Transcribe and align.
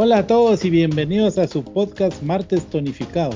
Hola 0.00 0.18
a 0.18 0.26
todos 0.28 0.64
y 0.64 0.70
bienvenidos 0.70 1.38
a 1.38 1.48
su 1.48 1.64
podcast 1.64 2.22
Martes 2.22 2.64
Tonificado. 2.66 3.34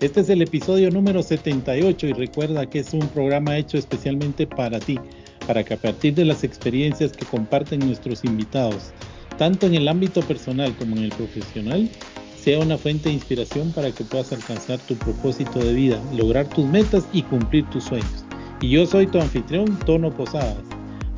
Este 0.00 0.20
es 0.20 0.30
el 0.30 0.40
episodio 0.40 0.90
número 0.90 1.22
78 1.22 2.06
y 2.06 2.12
recuerda 2.14 2.64
que 2.64 2.78
es 2.78 2.94
un 2.94 3.06
programa 3.08 3.58
hecho 3.58 3.76
especialmente 3.76 4.46
para 4.46 4.80
ti, 4.80 4.98
para 5.46 5.62
que 5.62 5.74
a 5.74 5.76
partir 5.76 6.14
de 6.14 6.24
las 6.24 6.44
experiencias 6.44 7.12
que 7.12 7.26
comparten 7.26 7.80
nuestros 7.80 8.24
invitados, 8.24 8.90
tanto 9.36 9.66
en 9.66 9.74
el 9.74 9.86
ámbito 9.86 10.22
personal 10.22 10.74
como 10.78 10.96
en 10.96 11.02
el 11.02 11.10
profesional, 11.10 11.90
sea 12.40 12.58
una 12.58 12.78
fuente 12.78 13.10
de 13.10 13.16
inspiración 13.16 13.70
para 13.72 13.92
que 13.92 14.02
puedas 14.02 14.32
alcanzar 14.32 14.78
tu 14.78 14.94
propósito 14.94 15.58
de 15.58 15.74
vida, 15.74 16.02
lograr 16.16 16.48
tus 16.48 16.64
metas 16.64 17.06
y 17.12 17.20
cumplir 17.20 17.66
tus 17.66 17.84
sueños. 17.84 18.24
Y 18.62 18.70
yo 18.70 18.86
soy 18.86 19.08
tu 19.08 19.20
anfitrión, 19.20 19.78
Tono 19.80 20.10
Posadas. 20.10 20.64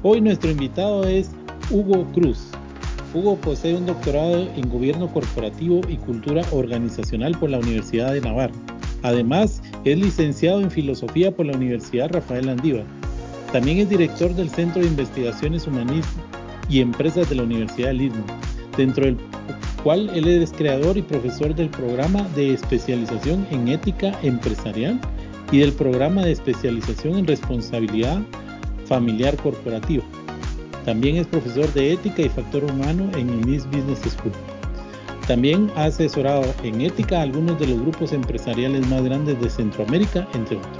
Hoy 0.02 0.20
nuestro 0.20 0.50
invitado 0.50 1.04
es 1.04 1.30
Hugo 1.70 2.10
Cruz. 2.12 2.40
Hugo 3.12 3.36
posee 3.36 3.74
un 3.74 3.86
doctorado 3.86 4.48
en 4.54 4.68
Gobierno 4.68 5.12
Corporativo 5.12 5.80
y 5.88 5.96
Cultura 5.96 6.42
Organizacional 6.52 7.36
por 7.38 7.50
la 7.50 7.58
Universidad 7.58 8.12
de 8.12 8.20
Navarra. 8.20 8.54
Además, 9.02 9.62
es 9.84 9.98
licenciado 9.98 10.60
en 10.60 10.70
Filosofía 10.70 11.34
por 11.34 11.46
la 11.46 11.56
Universidad 11.56 12.10
Rafael 12.10 12.48
Andívar. 12.48 12.84
También 13.52 13.78
es 13.78 13.88
director 13.88 14.32
del 14.34 14.48
Centro 14.48 14.80
de 14.82 14.88
Investigaciones 14.88 15.66
Humanistas 15.66 16.22
y 16.68 16.80
Empresas 16.80 17.28
de 17.28 17.34
la 17.34 17.42
Universidad 17.42 17.88
de 17.88 17.94
Lisbon, 17.94 18.24
dentro 18.76 19.04
del 19.04 19.16
cual 19.82 20.08
él 20.14 20.28
es 20.28 20.52
creador 20.52 20.96
y 20.96 21.02
profesor 21.02 21.52
del 21.54 21.68
programa 21.68 22.22
de 22.36 22.54
especialización 22.54 23.44
en 23.50 23.66
ética 23.68 24.16
empresarial 24.22 25.00
y 25.50 25.58
del 25.58 25.72
programa 25.72 26.22
de 26.22 26.32
especialización 26.32 27.18
en 27.18 27.26
responsabilidad 27.26 28.20
familiar 28.86 29.36
corporativa. 29.36 30.04
También 30.84 31.16
es 31.16 31.26
profesor 31.26 31.72
de 31.72 31.92
ética 31.92 32.22
y 32.22 32.28
factor 32.28 32.64
humano 32.64 33.10
en 33.16 33.30
UNIS 33.30 33.66
Business 33.66 34.00
School. 34.00 34.32
También 35.26 35.70
ha 35.76 35.84
asesorado 35.84 36.44
en 36.64 36.80
ética 36.80 37.18
a 37.18 37.22
algunos 37.22 37.58
de 37.60 37.68
los 37.68 37.80
grupos 37.80 38.12
empresariales 38.12 38.86
más 38.88 39.02
grandes 39.04 39.40
de 39.40 39.50
Centroamérica, 39.50 40.26
entre 40.34 40.56
otros. 40.56 40.78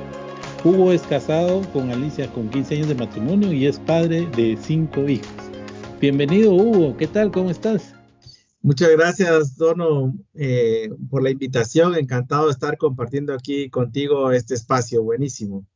Hugo 0.65 0.93
es 0.93 1.03
casado 1.03 1.63
con 1.73 1.91
Alicia 1.91 2.31
con 2.33 2.51
15 2.51 2.75
años 2.75 2.89
de 2.89 2.95
matrimonio 2.95 3.53
y 3.53 3.67
es 3.67 3.79
padre 3.79 4.27
de 4.37 4.59
5 4.61 5.09
hijos. 5.09 5.29
Bienvenido 6.01 6.53
Hugo, 6.53 6.97
¿qué 6.97 7.07
tal? 7.07 7.31
¿Cómo 7.31 7.51
estás? 7.51 7.95
Muchas 8.63 8.91
gracias, 8.91 9.57
Dono, 9.57 10.15
eh, 10.35 10.91
por 11.09 11.23
la 11.23 11.31
invitación. 11.31 11.95
Encantado 11.95 12.47
de 12.47 12.53
estar 12.53 12.77
compartiendo 12.77 13.33
aquí 13.33 13.71
contigo 13.71 14.33
este 14.33 14.55
espacio. 14.55 15.03
Buenísimo. 15.03 15.67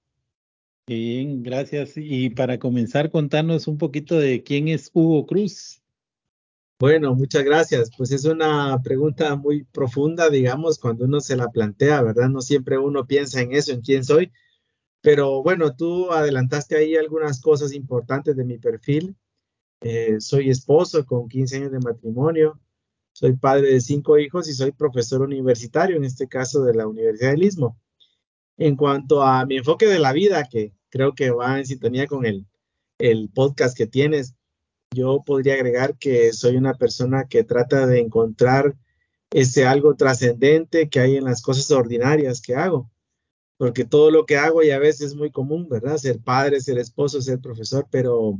Bien, 0.87 1.43
gracias. 1.43 1.93
Y 1.97 2.31
para 2.31 2.59
comenzar, 2.59 3.11
contarnos 3.11 3.69
un 3.69 3.79
poquito 3.79 4.19
de 4.19 4.43
quién 4.43 4.69
es 4.69 4.91
Hugo 4.93 5.25
Cruz. 5.27 5.83
Bueno, 6.79 7.15
muchas 7.15 7.45
gracias. 7.45 7.91
Pues 7.97 8.11
es 8.13 8.25
una 8.27 8.81
pregunta 8.83 9.35
muy 9.37 9.65
profunda, 9.65 10.29
digamos, 10.29 10.79
cuando 10.79 11.07
uno 11.07 11.21
se 11.21 11.37
la 11.37 11.49
plantea, 11.51 12.03
¿verdad? 12.03 12.29
No 12.29 12.43
siempre 12.43 12.79
uno 12.79 13.07
piensa 13.07 13.41
en 13.41 13.53
eso, 13.53 13.73
en 13.73 13.81
quién 13.81 14.05
soy. 14.05 14.31
Pero 15.01 15.43
bueno, 15.43 15.75
tú 15.75 16.11
adelantaste 16.13 16.77
ahí 16.77 16.97
algunas 16.97 17.41
cosas 17.41 17.73
importantes 17.73 18.37
de 18.37 18.45
mi 18.45 18.59
perfil. 18.59 19.17
Eh, 19.81 20.21
soy 20.21 20.51
esposo 20.51 21.05
con 21.07 21.29
15 21.29 21.57
años 21.59 21.73
de 21.73 21.81
matrimonio, 21.81 22.61
soy 23.13 23.35
padre 23.37 23.73
de 23.73 23.81
cinco 23.81 24.19
hijos 24.19 24.49
y 24.49 24.55
soy 24.55 24.73
profesor 24.73 25.23
universitario, 25.23 25.97
en 25.97 26.05
este 26.05 26.29
caso 26.29 26.65
de 26.65 26.75
la 26.75 26.87
Universidad 26.87 27.33
del 27.33 27.45
Istmo. 27.45 27.79
En 28.57 28.77
cuanto 28.77 29.23
a 29.23 29.45
mi 29.47 29.57
enfoque 29.57 29.87
de 29.87 29.99
la 29.99 30.13
vida, 30.13 30.45
que 30.45 30.73
creo 30.91 31.15
que 31.15 31.31
va 31.31 31.59
en 31.59 31.67
sintonía 31.67 32.07
con 32.07 32.25
el, 32.25 32.47
el 32.99 33.29
podcast 33.31 33.77
que 33.77 33.87
tienes, 33.87 34.35
yo 34.95 35.23
podría 35.27 35.55
agregar 35.55 35.99
que 35.99 36.33
soy 36.33 36.57
una 36.57 36.75
persona 36.75 37.27
que 37.29 37.43
trata 37.43 37.87
de 37.87 38.01
encontrar 38.01 38.77
ese 39.31 39.67
algo 39.67 39.97
trascendente 39.97 40.89
que 40.89 41.01
hay 41.01 41.17
en 41.17 41.25
las 41.25 41.43
cosas 41.43 41.71
ordinarias 41.73 42.41
que 42.41 42.55
hago. 42.55 42.91
Porque 43.57 43.85
todo 43.85 44.11
lo 44.11 44.27
que 44.27 44.37
hago 44.37 44.63
ya 44.63 44.77
a 44.77 44.81
veces 44.81 45.09
es 45.09 45.15
muy 45.17 45.31
común, 45.31 45.69
¿verdad? 45.69 45.97
Ser 45.97 46.21
padre, 46.21 46.61
ser 46.61 46.79
esposo, 46.79 47.21
ser 47.21 47.41
profesor, 47.41 47.87
pero 47.91 48.39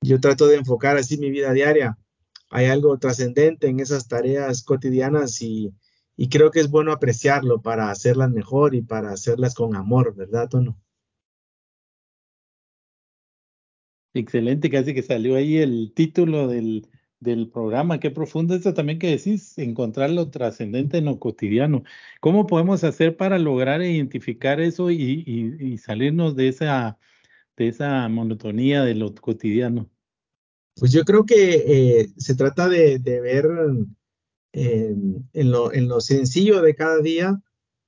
yo 0.00 0.20
trato 0.20 0.46
de 0.46 0.56
enfocar 0.56 0.96
así 0.96 1.18
mi 1.18 1.30
vida 1.30 1.52
diaria. 1.52 1.98
Hay 2.48 2.66
algo 2.66 2.98
trascendente 2.98 3.68
en 3.68 3.80
esas 3.80 4.08
tareas 4.08 4.62
cotidianas 4.62 5.40
y, 5.42 5.72
y 6.16 6.28
creo 6.28 6.50
que 6.50 6.60
es 6.60 6.70
bueno 6.70 6.92
apreciarlo 6.92 7.62
para 7.62 7.90
hacerlas 7.90 8.30
mejor 8.30 8.74
y 8.74 8.82
para 8.82 9.10
hacerlas 9.12 9.54
con 9.54 9.76
amor, 9.76 10.14
¿verdad, 10.14 10.48
Tono? 10.48 10.78
Excelente, 14.14 14.68
casi 14.70 14.92
que 14.94 15.02
salió 15.02 15.36
ahí 15.36 15.56
el 15.56 15.92
título 15.94 16.46
del, 16.46 16.86
del 17.22 17.48
programa. 17.48 17.98
Qué 17.98 18.10
profundo 18.10 18.54
esto 18.54 18.74
también 18.74 18.98
que 18.98 19.08
decís, 19.08 19.56
encontrar 19.58 20.10
lo 20.10 20.28
trascendente 20.30 20.98
en 20.98 21.06
lo 21.06 21.18
cotidiano. 21.18 21.82
¿Cómo 22.20 22.46
podemos 22.46 22.84
hacer 22.84 23.16
para 23.16 23.38
lograr 23.38 23.80
identificar 23.82 24.60
eso 24.60 24.90
y, 24.90 25.24
y, 25.26 25.78
salirnos 25.78 26.36
de 26.36 26.48
esa, 26.48 26.98
de 27.56 27.68
esa 27.68 28.08
monotonía 28.08 28.82
de 28.82 28.94
lo 28.94 29.14
cotidiano? 29.14 29.88
Pues 30.74 30.92
yo 30.92 31.04
creo 31.04 31.24
que 31.24 32.00
eh, 32.00 32.08
se 32.16 32.34
trata 32.34 32.68
de, 32.68 32.98
de 32.98 33.20
ver 33.20 33.46
en, 34.52 35.50
lo, 35.50 35.72
en, 35.72 35.88
lo, 35.88 36.00
sencillo 36.00 36.60
de 36.62 36.74
cada 36.74 36.98
día, 36.98 37.40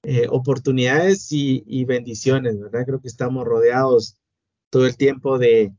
eh, 0.02 0.26
oportunidades 0.28 1.30
y, 1.32 1.62
y, 1.66 1.84
bendiciones, 1.84 2.58
¿verdad? 2.58 2.84
Creo 2.86 3.00
que 3.00 3.08
estamos 3.08 3.44
rodeados 3.44 4.16
todo 4.70 4.86
el 4.86 4.97
tiempo 4.97 5.38
de, 5.38 5.72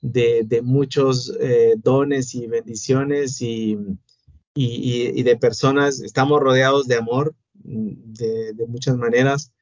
de, 0.00 0.42
de 0.44 0.62
muchos 0.62 1.32
eh, 1.40 1.74
dones 1.78 2.34
y 2.34 2.46
bendiciones 2.46 3.40
y, 3.40 3.78
y, 4.54 5.22
de 5.22 5.36
personas, 5.36 6.00
estamos 6.00 6.40
rodeados 6.40 6.86
de 6.86 6.96
amor 6.96 7.34
de, 7.54 8.52
de 8.52 8.66
muchas 8.66 8.96
maneras. 8.96 9.52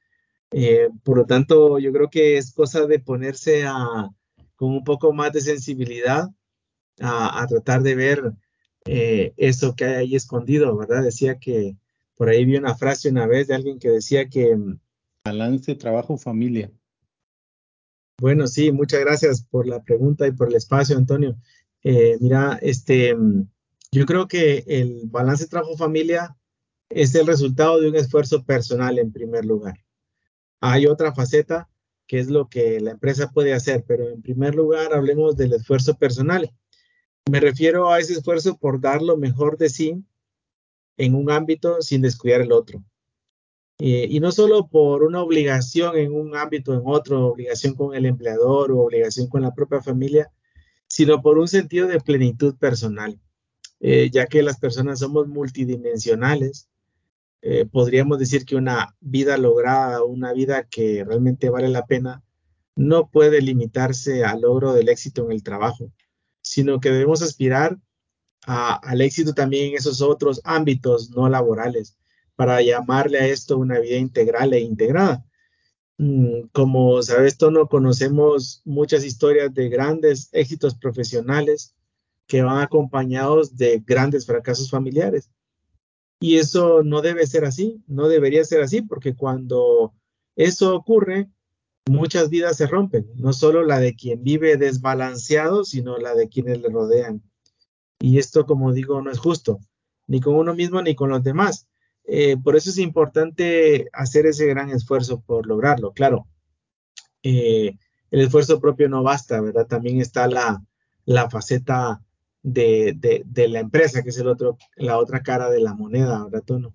Eh, 0.51 0.89
por 1.05 1.19
lo 1.19 1.27
tanto, 1.27 1.79
yo 1.79 1.93
creo 1.93 2.11
que 2.11 2.37
es 2.37 2.53
cosa 2.53 2.87
de 2.87 2.99
ponerse 2.99 3.65
a, 3.67 4.11
con 4.57 4.71
un 4.71 4.85
poco 4.85 5.13
más 5.13 5.33
de 5.33 5.43
sensibilidad 5.43 6.29
a, 7.01 7.43
a 7.43 7.47
tratar 7.47 7.83
de 7.83 7.95
ver 7.95 8.33
eh, 8.93 9.35
eso 9.37 9.77
que 9.77 9.85
hay 9.85 9.95
ahí 9.95 10.17
escondido, 10.17 10.77
¿verdad? 10.77 11.05
Decía 11.05 11.39
que 11.39 11.77
por 12.17 12.29
ahí 12.29 12.45
vi 12.45 12.57
una 12.57 12.75
frase 12.75 13.09
una 13.09 13.27
vez 13.27 13.47
de 13.47 13.55
alguien 13.55 13.79
que 13.79 13.89
decía 13.89 14.29
que... 14.29 14.57
Mm, 14.57 14.81
Balance, 15.25 15.77
trabajo, 15.77 16.19
familia. 16.19 16.73
Bueno, 18.19 18.49
sí, 18.49 18.73
muchas 18.73 19.01
gracias 19.01 19.45
por 19.45 19.69
la 19.69 19.81
pregunta 19.83 20.27
y 20.27 20.33
por 20.33 20.49
el 20.49 20.57
espacio, 20.57 20.97
Antonio. 20.97 21.37
Eh, 21.85 22.17
mira, 22.21 22.59
este, 22.63 23.15
mm, 23.15 23.49
yo 23.93 24.07
creo 24.07 24.27
que 24.27 24.65
el 24.67 25.03
balance 25.05 25.47
trabajo-familia 25.47 26.37
es 26.89 27.15
el 27.15 27.29
resultado 27.29 27.81
de 27.81 27.89
un 27.89 27.95
esfuerzo 27.95 28.45
personal 28.45 28.99
en 28.99 29.13
primer 29.13 29.45
lugar. 29.45 29.79
Hay 30.61 30.87
otra 30.87 31.15
faceta 31.15 31.69
que 32.09 32.19
es 32.19 32.29
lo 32.29 32.49
que 32.49 32.81
la 32.81 32.91
empresa 32.91 33.31
puede 33.31 33.53
hacer, 33.53 33.85
pero 33.87 34.09
en 34.09 34.21
primer 34.21 34.57
lugar 34.57 34.93
hablemos 34.93 35.37
del 35.37 35.53
esfuerzo 35.53 35.97
personal. 35.97 36.51
Me 37.29 37.41
refiero 37.41 37.91
a 37.91 37.99
ese 37.99 38.15
esfuerzo 38.15 38.57
por 38.57 38.81
dar 38.81 39.03
lo 39.03 39.17
mejor 39.17 39.59
de 39.59 39.69
sí 39.69 40.05
en 40.97 41.15
un 41.15 41.31
ámbito 41.31 41.81
sin 41.81 42.03
descuidar 42.03 42.41
el 42.41 42.53
otro. 42.53 42.85
Eh, 43.83 44.07
y 44.11 44.21
no 44.21 44.31
solo 44.31 44.69
por 44.69 45.03
una 45.03 45.23
obligación 45.23 45.97
en 45.97 46.13
un 46.13 46.37
ámbito, 46.37 46.75
en 46.75 46.83
otro, 46.85 47.27
obligación 47.27 47.75
con 47.75 47.95
el 47.95 48.05
empleador 48.05 48.73
o 48.73 48.81
obligación 48.81 49.27
con 49.29 49.41
la 49.41 49.55
propia 49.55 49.81
familia, 49.81 50.31
sino 50.87 51.23
por 51.23 51.39
un 51.39 51.49
sentido 51.49 51.89
de 51.89 52.01
plenitud 52.01 52.57
personal, 52.57 53.19
eh, 53.81 54.11
ya 54.13 54.27
que 54.27 54.43
las 54.43 54.59
personas 54.59 54.99
somos 54.99 55.29
multidimensionales. 55.29 56.69
Eh, 57.41 57.65
podríamos 57.65 58.19
decir 58.19 58.45
que 58.45 58.57
una 58.57 58.95
vida 59.01 59.39
lograda, 59.39 60.05
una 60.05 60.35
vida 60.35 60.65
que 60.65 61.03
realmente 61.03 61.49
vale 61.49 61.71
la 61.71 61.87
pena, 61.87 62.23
no 62.77 63.09
puede 63.09 63.41
limitarse 63.41 64.25
al 64.25 64.43
logro 64.43 64.75
del 64.75 64.91
éxito 64.91 65.25
en 65.25 65.33
el 65.33 65.43
trabajo, 65.43 65.91
sino 66.51 66.81
que 66.81 66.91
debemos 66.91 67.23
aspirar 67.23 67.79
al 68.45 69.01
éxito 69.03 69.35
también 69.35 69.71
en 69.71 69.77
esos 69.77 70.03
otros 70.03 70.41
ámbitos 70.43 71.11
no 71.11 71.29
laborales 71.29 71.97
para 72.35 72.61
llamarle 72.61 73.19
a 73.19 73.29
esto 73.29 73.57
una 73.57 73.79
vida 73.79 73.99
integral 73.99 74.53
e 74.53 74.59
integrada. 74.59 75.25
Mm, 75.99 76.49
como 76.53 77.01
sabes, 77.03 77.37
no 77.41 77.69
conocemos 77.69 78.63
muchas 78.65 79.05
historias 79.05 79.55
de 79.55 79.69
grandes 79.69 80.29
éxitos 80.33 80.75
profesionales 80.75 81.77
que 82.27 82.43
van 82.43 82.63
acompañados 82.63 83.57
de 83.57 83.81
grandes 83.87 84.27
fracasos 84.27 84.71
familiares. 84.71 85.31
Y 86.19 86.39
eso 86.39 86.83
no 86.83 87.01
debe 87.01 87.29
ser 87.29 87.45
así, 87.45 87.81
no 87.87 88.09
debería 88.09 88.43
ser 88.45 88.63
así, 88.63 88.83
porque 88.83 89.15
cuando 89.15 89.95
eso 90.35 90.75
ocurre, 90.75 91.31
muchas 91.91 92.31
vidas 92.31 92.57
se 92.57 92.67
rompen, 92.67 93.07
no 93.17 93.33
solo 93.33 93.65
la 93.65 93.81
de 93.81 93.95
quien 93.95 94.23
vive 94.23 94.57
desbalanceado, 94.57 95.65
sino 95.65 95.99
la 95.99 96.15
de 96.15 96.29
quienes 96.29 96.61
le 96.61 96.69
rodean. 96.69 97.23
Y 97.99 98.19
esto, 98.19 98.47
como 98.47 98.73
digo, 98.73 99.03
no 99.03 99.11
es 99.11 99.19
justo, 99.19 99.59
ni 100.07 100.21
con 100.21 100.35
uno 100.35 100.55
mismo 100.55 100.81
ni 100.83 100.95
con 100.95 101.11
los 101.11 101.23
demás. 101.23 101.67
Eh, 102.05 102.37
por 102.43 102.57
eso 102.57 102.71
es 102.71 102.79
importante 102.79 103.89
hacer 103.93 104.27
ese 104.27 104.47
gran 104.47 104.71
esfuerzo 104.71 105.21
por 105.21 105.47
lograrlo. 105.47 105.93
Claro, 105.93 106.27
eh, 107.23 107.77
el 108.11 108.21
esfuerzo 108.21 108.61
propio 108.61 108.89
no 108.89 109.03
basta, 109.03 109.41
¿verdad? 109.41 109.67
También 109.67 110.01
está 110.01 110.27
la, 110.27 110.63
la 111.05 111.29
faceta 111.29 112.03
de, 112.43 112.97
de, 113.25 113.49
la 113.49 113.61
empresa, 113.61 114.03
que 114.03 114.11
es 114.11 114.19
el 114.19 114.29
otro, 114.29 114.57
la 114.77 114.99
otra 114.99 115.23
cara 115.23 115.51
de 115.51 115.61
la 115.61 115.75
moneda, 115.75 116.25
¿verdad, 116.25 116.43
Tono? 116.45 116.75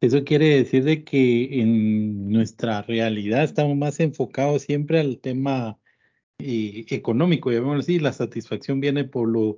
Eso 0.00 0.22
quiere 0.22 0.56
decir 0.56 0.84
de 0.84 1.02
que 1.02 1.60
en 1.60 2.30
nuestra 2.30 2.82
realidad 2.82 3.42
estamos 3.42 3.76
más 3.76 3.98
enfocados 3.98 4.62
siempre 4.62 5.00
al 5.00 5.18
tema 5.18 5.78
eh, 6.38 6.84
económico, 6.90 7.50
llamémoslo 7.50 7.80
así, 7.80 7.98
la 7.98 8.12
satisfacción 8.12 8.80
viene 8.80 9.04
por 9.04 9.28
lo, 9.28 9.56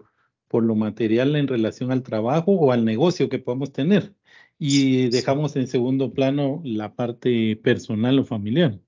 por 0.49 0.65
lo 0.65 0.75
material 0.75 1.37
en 1.37 1.47
relación 1.47 1.93
al 1.93 2.03
trabajo 2.03 2.53
o 2.53 2.73
al 2.73 2.87
negocio 2.87 3.29
que 3.29 3.39
podamos 3.39 3.71
tener 3.71 4.15
y 4.59 5.11
dejamos 5.11 5.57
en 5.57 5.67
segundo 5.67 6.15
plano 6.15 6.63
la 6.65 6.95
parte 6.95 7.57
personal 7.57 8.19
o 8.19 8.25
familiar. 8.25 8.81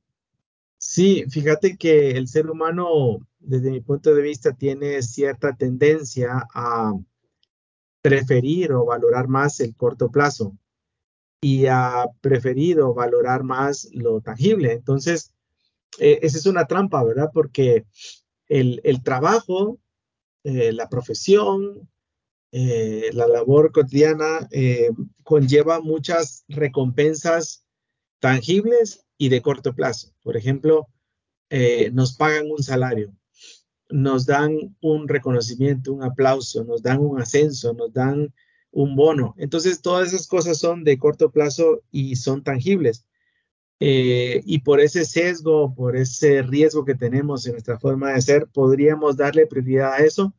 Sí, 0.78 1.24
fíjate 1.28 1.76
que 1.76 2.12
el 2.12 2.28
ser 2.28 2.50
humano, 2.50 3.26
desde 3.40 3.70
mi 3.70 3.80
punto 3.80 4.14
de 4.14 4.22
vista, 4.22 4.54
tiene 4.54 5.02
cierta 5.02 5.54
tendencia 5.54 6.46
a 6.54 6.94
preferir 8.00 8.72
o 8.72 8.86
valorar 8.86 9.28
más 9.28 9.60
el 9.60 9.76
corto 9.76 10.10
plazo 10.10 10.56
y 11.44 11.66
ha 11.66 12.06
preferido 12.20 12.94
valorar 12.94 13.42
más 13.42 13.88
lo 13.92 14.20
tangible. 14.20 14.72
Entonces, 14.72 15.34
eh, 15.98 16.20
esa 16.22 16.38
es 16.38 16.46
una 16.46 16.66
trampa, 16.66 17.02
¿verdad? 17.02 17.30
Porque 17.34 17.84
el, 18.48 18.80
trabajo, 19.02 19.78
eh, 20.44 20.72
la 20.72 20.88
profesión, 20.88 21.90
eh, 22.52 23.10
la 23.12 23.26
labor 23.26 23.72
cotidiana 23.72 24.48
conlleva 25.24 25.80
muchas 25.80 26.44
recompensas 26.48 27.64
tangibles 28.20 29.04
y 29.18 29.28
de 29.28 29.42
corto 29.42 29.74
plazo. 29.74 30.12
Por 30.22 30.36
ejemplo, 30.36 30.88
nos 31.92 32.14
pagan 32.14 32.50
un 32.50 32.62
salario, 32.62 33.12
nos 33.90 34.26
dan 34.26 34.76
un 34.80 35.08
reconocimiento, 35.08 35.92
un 35.92 36.04
aplauso, 36.04 36.64
nos 36.64 36.82
dan 36.82 37.00
un 37.00 37.20
ascenso, 37.20 37.74
nos 37.74 37.92
dan 37.92 38.32
un 38.72 38.96
bono. 38.96 39.34
Entonces, 39.38 39.82
todas 39.82 40.12
esas 40.12 40.26
cosas 40.26 40.58
son 40.58 40.82
de 40.82 40.98
corto 40.98 41.30
plazo 41.30 41.82
y 41.90 42.16
son 42.16 42.42
tangibles. 42.42 43.06
Eh, 43.78 44.42
y 44.46 44.60
por 44.60 44.80
ese 44.80 45.04
sesgo, 45.04 45.74
por 45.74 45.96
ese 45.96 46.42
riesgo 46.42 46.84
que 46.84 46.94
tenemos 46.94 47.46
en 47.46 47.52
nuestra 47.52 47.78
forma 47.78 48.12
de 48.12 48.22
ser, 48.22 48.48
podríamos 48.48 49.16
darle 49.16 49.46
prioridad 49.46 49.94
a 49.94 49.98
eso 49.98 50.34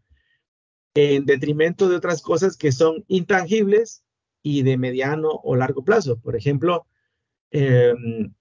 en 0.96 1.26
detrimento 1.26 1.90
de 1.90 1.96
otras 1.96 2.22
cosas 2.22 2.58
que 2.58 2.72
son 2.72 3.04
intangibles 3.08 4.04
y 4.42 4.64
de 4.64 4.78
mediano 4.78 5.30
o 5.30 5.56
largo 5.56 5.84
plazo. 5.84 6.20
Por 6.20 6.36
ejemplo, 6.36 6.86
em, 7.52 8.34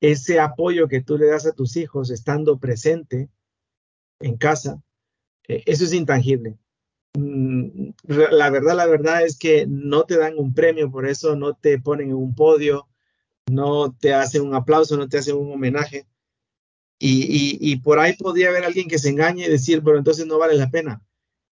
ese 0.00 0.40
apoyo 0.40 0.88
que 0.88 1.00
tú 1.00 1.18
le 1.18 1.26
das 1.26 1.46
a 1.46 1.52
tus 1.52 1.76
hijos 1.76 2.10
estando 2.10 2.58
presente 2.58 3.28
en 4.20 4.36
casa, 4.36 4.82
eh, 5.46 5.62
eso 5.66 5.84
es 5.84 5.92
intangible. 5.92 6.58
Mm, 7.18 7.94
la 8.04 8.50
verdad, 8.50 8.76
la 8.76 8.86
verdad 8.86 9.24
es 9.24 9.36
que 9.38 9.66
no 9.66 10.04
te 10.04 10.16
dan 10.16 10.38
un 10.38 10.54
premio 10.54 10.90
por 10.90 11.06
eso, 11.08 11.34
no 11.34 11.54
te 11.54 11.80
ponen 11.80 12.10
en 12.10 12.14
un 12.14 12.34
podio, 12.34 12.88
no 13.50 13.92
te 13.92 14.14
hacen 14.14 14.42
un 14.42 14.54
aplauso, 14.54 14.96
no 14.96 15.08
te 15.08 15.18
hacen 15.18 15.36
un 15.36 15.52
homenaje. 15.52 16.06
Y, 17.00 17.76
por 17.80 17.98
ahí 18.00 18.14
podría 18.16 18.48
haber 18.50 18.64
alguien 18.64 18.88
que 18.88 18.98
se 18.98 19.10
engañe 19.10 19.46
y 19.46 19.50
decir, 19.50 19.82
pero 19.84 19.98
entonces 19.98 20.26
no 20.26 20.38
vale 20.38 20.54
la 20.54 20.70
pena. 20.70 21.02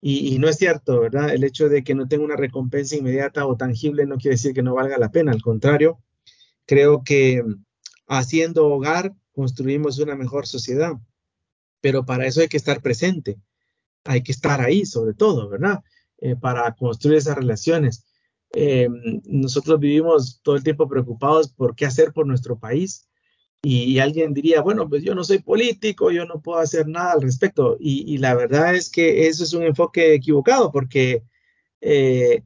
Y, 0.02 0.38
no 0.40 0.50
es 0.50 0.58
cierto, 0.58 1.00
¿verdad? 1.02 1.34
El 1.34 1.44
hecho 1.44 1.70
de 1.70 1.84
que 1.84 1.96
no 1.96 2.08
tenga 2.08 2.26
una 2.26 2.36
recompensa 2.36 2.96
inmediata 2.96 3.46
o 3.48 3.58
tangible 3.58 4.06
no 4.06 4.18
quiere 4.18 4.36
decir 4.36 4.54
que 4.54 4.64
no 4.64 4.76
valga 4.76 4.98
la 4.98 5.12
pena. 5.12 5.32
Al 5.32 5.42
contrario, 5.42 6.00
creo 6.66 7.04
que 7.04 7.44
haciendo 8.08 8.68
hogar 8.68 9.14
construimos 9.34 10.00
una 10.00 10.16
mejor 10.16 10.48
sociedad. 10.48 10.94
Pero 11.82 12.06
para 12.06 12.28
eso 12.28 12.42
hay 12.42 12.48
que 12.50 12.58
estar 12.58 12.82
presente 12.82 13.40
hay 14.06 14.24
que 14.24 14.32
estar 14.32 14.62
ahí, 14.62 14.86
sobre 14.86 15.14
todo, 15.14 15.50
¿verdad? 15.50 15.84
Eh, 16.20 16.36
para 16.36 16.74
construir 16.76 17.18
esas 17.18 17.36
relaciones. 17.36 18.06
Eh, 18.54 18.88
nosotros 19.26 19.80
vivimos 19.80 20.40
todo 20.42 20.56
el 20.56 20.64
tiempo 20.64 20.88
preocupados 20.88 21.50
por 21.50 21.76
qué 21.76 21.86
hacer 21.86 22.14
por 22.14 22.26
nuestro 22.26 22.58
país 22.58 23.08
y, 23.68 23.98
alguien 23.98 24.34
diría, 24.34 24.62
bueno, 24.62 24.88
pues 24.88 25.04
yo 25.04 25.16
no 25.16 25.24
soy 25.24 25.40
político, 25.40 26.12
yo 26.12 26.26
no 26.26 26.40
puedo 26.40 26.60
hacer 26.60 26.88
nada 26.88 27.14
al 27.14 27.24
respecto. 27.24 27.78
Y, 27.80 28.20
la 28.20 28.36
verdad 28.36 28.76
es 28.76 28.92
que 28.92 29.28
eso 29.28 29.44
es 29.44 29.54
un 29.54 29.64
enfoque 29.64 30.14
equivocado 30.14 30.72
porque 30.72 31.24
eh, 31.82 32.44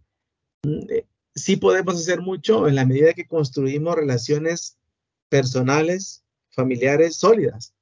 sí 1.35 1.57
podemos 1.57 1.95
hacer 1.95 2.21
mucho 2.21 2.69
en 2.69 2.75
la 2.75 2.85
medida 2.85 3.13
que 3.13 3.27
construimos 3.27 3.95
relaciones 3.95 4.77
personales, 5.27 6.23
familiares 6.51 7.17
sólidas. 7.17 7.73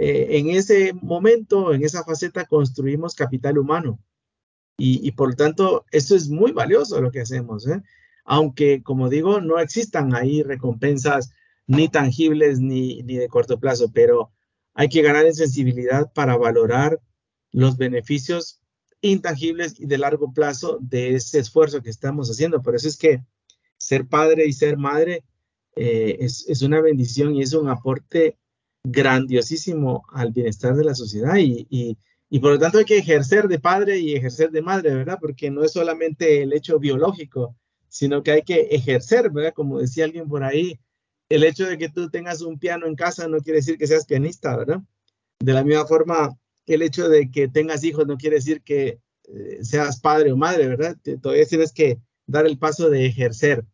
Eh, 0.00 0.38
en 0.38 0.50
ese 0.50 0.92
momento, 0.92 1.74
en 1.74 1.82
esa 1.82 2.04
faceta, 2.04 2.44
construimos 2.46 3.16
capital 3.16 3.58
humano. 3.58 3.98
Y, 4.80 5.10
por 5.10 5.30
lo 5.30 5.34
tanto, 5.34 5.86
eso 5.90 6.14
es 6.14 6.28
muy 6.28 6.52
valioso 6.52 7.00
lo 7.00 7.10
que 7.10 7.20
hacemos. 7.20 7.66
¿eh? 7.66 7.82
Aunque, 8.24 8.80
como 8.84 9.08
digo, 9.08 9.40
no 9.40 9.58
existan 9.58 10.14
ahí 10.14 10.44
recompensas 10.44 11.32
ni 11.66 11.88
tangibles 11.88 12.60
ni, 12.60 13.02
ni 13.02 13.16
de 13.16 13.26
corto 13.26 13.58
plazo, 13.58 13.90
pero 13.92 14.30
hay 14.74 14.88
que 14.88 15.02
ganar 15.02 15.26
en 15.26 15.34
sensibilidad 15.34 16.12
para 16.12 16.36
valorar 16.36 17.00
los 17.50 17.76
beneficios 17.76 18.60
intangibles 19.00 19.80
y 19.80 19.86
de 19.86 19.98
largo 19.98 20.32
plazo 20.32 20.78
de 20.80 21.16
ese 21.16 21.40
esfuerzo 21.40 21.82
que 21.82 21.90
estamos 21.90 22.30
haciendo. 22.30 22.62
Por 22.62 22.76
eso 22.76 22.86
es 22.86 22.96
que 22.96 23.24
ser 23.78 24.06
padre 24.06 24.46
y 24.46 24.52
ser 24.52 24.76
madre 24.76 25.24
eh, 25.74 26.18
es, 26.20 26.48
es, 26.48 26.62
una 26.62 26.80
bendición 26.80 27.34
y 27.34 27.42
es 27.42 27.52
un 27.52 27.68
aporte 27.68 28.38
grandiosísimo 28.90 30.04
al 30.12 30.32
bienestar 30.32 30.74
de 30.74 30.84
la 30.84 30.94
sociedad 30.94 31.36
y, 31.36 31.66
y, 32.30 32.38
por 32.40 32.52
lo 32.52 32.58
tanto 32.58 32.78
hay 32.78 32.84
que 32.84 32.98
ejercer 32.98 33.48
de 33.48 33.58
padre 33.58 33.98
y 33.98 34.14
ejercer 34.14 34.50
de 34.50 34.62
madre, 34.62 34.94
¿verdad? 34.94 35.18
Porque 35.20 35.50
no 35.50 35.64
es 35.64 35.72
solamente 35.72 36.42
el 36.42 36.52
hecho 36.52 36.78
biológico, 36.78 37.56
sino 37.88 38.22
que 38.22 38.32
hay 38.32 38.42
que 38.42 38.68
ejercer, 38.70 39.30
¿verdad? 39.30 39.54
Como 39.54 39.78
decía 39.80 40.04
alguien 40.04 40.28
por 40.28 40.44
ahí, 40.44 40.78
el 41.28 41.44
hecho 41.44 41.66
de 41.66 41.78
que 41.78 41.88
tú 41.88 42.10
tengas 42.10 42.42
un 42.42 42.58
piano 42.58 42.86
en 42.86 42.94
casa 42.94 43.28
no 43.28 43.40
quiere 43.40 43.58
decir 43.58 43.78
que 43.78 43.86
seas 43.86 44.06
pianista, 44.06 44.56
¿verdad? 44.56 44.80
De 45.40 45.52
la 45.52 45.64
misma 45.64 45.86
forma, 45.86 46.38
el 46.66 46.82
hecho 46.82 47.08
de 47.08 47.30
que 47.30 47.48
tengas 47.48 47.84
hijos 47.84 48.06
no 48.06 48.16
quiere 48.16 48.36
decir 48.36 48.62
que 48.62 49.00
eh, 49.24 49.58
seas 49.62 50.00
padre 50.00 50.32
o 50.32 50.36
madre, 50.36 50.68
¿verdad? 50.68 50.96
Todavía 51.22 51.46
tienes 51.46 51.72
que 51.72 51.98
dar 52.26 52.46
el 52.46 52.58
paso 52.58 52.90
de 52.90 53.06
ejercer. 53.06 53.64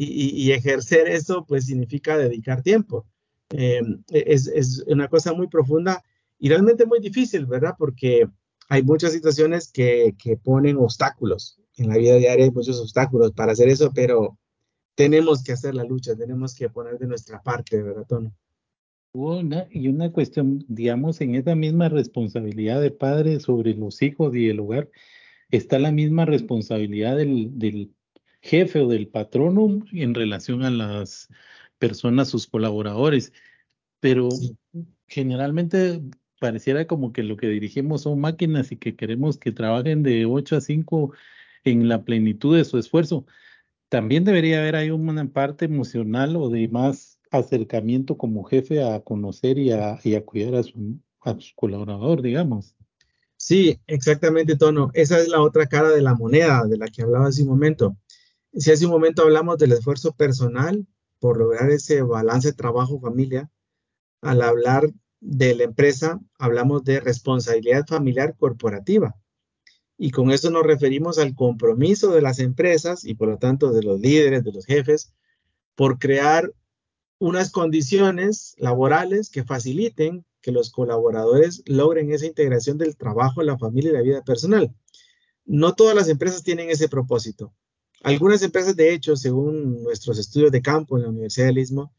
y 0.00 0.52
ejercer 0.52 1.08
eso, 1.08 1.44
pues 1.44 1.66
significa 1.66 2.16
dedicar 2.16 2.62
tiempo. 2.62 3.04
Eh, 3.50 3.80
es, 4.08 4.84
una 4.86 5.08
cosa 5.08 5.32
muy 5.32 5.48
profunda 5.48 6.02
y 6.38 6.48
realmente 6.48 6.86
muy 6.86 7.00
difícil, 7.00 7.46
¿verdad? 7.46 7.74
Porque 7.78 8.28
hay 8.68 8.82
muchas 8.82 9.12
situaciones 9.12 9.70
que, 9.72 10.14
ponen 10.42 10.76
obstáculos. 10.76 11.60
En 11.76 11.88
la 11.88 11.96
vida 11.96 12.16
diaria 12.16 12.44
hay 12.44 12.50
muchos 12.50 12.80
obstáculos 12.80 13.32
para 13.32 13.52
hacer 13.52 13.68
eso, 13.68 13.92
pero 13.94 14.38
tenemos 14.94 15.42
que 15.42 15.52
hacer 15.52 15.74
la 15.74 15.84
lucha, 15.84 16.16
tenemos 16.16 16.54
que 16.54 16.68
poner 16.68 16.98
de 16.98 17.06
nuestra 17.06 17.42
parte, 17.42 17.82
¿verdad, 17.82 18.06
Tono? 18.06 18.34
y 19.70 19.88
una 19.88 20.12
cuestión, 20.12 20.64
digamos, 20.68 21.20
en 21.20 21.34
esa 21.34 21.56
misma 21.56 21.88
responsabilidad 21.88 22.80
de 22.80 22.90
padre 22.90 23.40
sobre 23.40 23.74
los 23.74 24.00
hijos 24.02 24.34
y 24.36 24.48
el 24.48 24.60
hogar, 24.60 24.90
está 25.50 25.78
la 25.78 25.90
misma 25.90 26.24
responsabilidad 26.24 27.16
del, 27.16 27.58
del 27.58 27.92
jefe 28.42 28.80
o 28.80 28.88
del 28.88 29.08
patrono 29.08 29.82
en 29.92 30.14
relación 30.14 30.62
a 30.62 30.70
las 30.70 31.28
personas, 31.78 32.28
sus 32.28 32.46
colaboradores, 32.46 33.32
pero 34.00 34.28
generalmente 35.06 36.02
pareciera 36.40 36.86
como 36.86 37.12
que 37.12 37.22
lo 37.22 37.36
que 37.36 37.48
dirigimos 37.48 38.02
son 38.02 38.20
máquinas 38.20 38.70
y 38.72 38.76
que 38.76 38.96
queremos 38.96 39.38
que 39.38 39.52
trabajen 39.52 40.02
de 40.02 40.26
8 40.26 40.56
a 40.56 40.60
5 40.60 41.12
en 41.64 41.88
la 41.88 42.04
plenitud 42.04 42.56
de 42.56 42.64
su 42.64 42.78
esfuerzo. 42.78 43.26
También 43.88 44.24
debería 44.24 44.60
haber 44.60 44.76
ahí 44.76 44.90
una 44.90 45.26
parte 45.32 45.64
emocional 45.64 46.36
o 46.36 46.50
de 46.50 46.68
más 46.68 47.18
acercamiento 47.30 48.16
como 48.16 48.44
jefe 48.44 48.82
a 48.82 49.00
conocer 49.00 49.58
y 49.58 49.72
a, 49.72 49.98
y 50.02 50.14
a 50.14 50.24
cuidar 50.24 50.56
a 50.56 50.62
su, 50.62 50.98
a 51.22 51.38
su 51.38 51.54
colaborador, 51.54 52.22
digamos. 52.22 52.74
Sí, 53.36 53.78
exactamente, 53.86 54.56
Tono. 54.56 54.90
Esa 54.94 55.18
es 55.20 55.28
la 55.28 55.40
otra 55.40 55.66
cara 55.66 55.90
de 55.90 56.02
la 56.02 56.14
moneda 56.14 56.64
de 56.66 56.76
la 56.76 56.88
que 56.88 57.02
hablaba 57.02 57.28
hace 57.28 57.42
un 57.42 57.48
momento. 57.48 57.96
Si 58.52 58.70
hace 58.70 58.84
un 58.86 58.92
momento 58.92 59.22
hablamos 59.22 59.58
del 59.58 59.72
esfuerzo 59.72 60.12
personal, 60.12 60.86
por 61.18 61.38
lograr 61.38 61.70
ese 61.70 62.02
balance 62.02 62.52
trabajo-familia, 62.52 63.50
al 64.20 64.42
hablar 64.42 64.90
de 65.20 65.54
la 65.54 65.64
empresa, 65.64 66.20
hablamos 66.38 66.84
de 66.84 67.00
responsabilidad 67.00 67.86
familiar 67.86 68.36
corporativa. 68.36 69.16
Y 69.96 70.10
con 70.12 70.30
eso 70.30 70.50
nos 70.50 70.62
referimos 70.62 71.18
al 71.18 71.34
compromiso 71.34 72.12
de 72.12 72.22
las 72.22 72.38
empresas 72.38 73.04
y 73.04 73.14
por 73.14 73.28
lo 73.28 73.38
tanto 73.38 73.72
de 73.72 73.82
los 73.82 74.00
líderes, 74.00 74.44
de 74.44 74.52
los 74.52 74.64
jefes, 74.64 75.12
por 75.74 75.98
crear 75.98 76.52
unas 77.18 77.50
condiciones 77.50 78.54
laborales 78.58 79.28
que 79.28 79.42
faciliten 79.42 80.24
que 80.40 80.52
los 80.52 80.70
colaboradores 80.70 81.62
logren 81.66 82.12
esa 82.12 82.26
integración 82.26 82.78
del 82.78 82.96
trabajo, 82.96 83.42
la 83.42 83.58
familia 83.58 83.90
y 83.90 83.94
la 83.94 84.02
vida 84.02 84.22
personal. 84.22 84.72
No 85.44 85.74
todas 85.74 85.96
las 85.96 86.08
empresas 86.08 86.44
tienen 86.44 86.70
ese 86.70 86.88
propósito. 86.88 87.52
Algunas 88.02 88.42
empresas, 88.42 88.76
de 88.76 88.92
hecho, 88.92 89.16
según 89.16 89.82
nuestros 89.82 90.18
estudios 90.18 90.52
de 90.52 90.62
campo 90.62 90.96
en 90.96 91.02
la 91.02 91.08
Universidad 91.08 91.46
del 91.46 91.58
Istmo, 91.58 91.92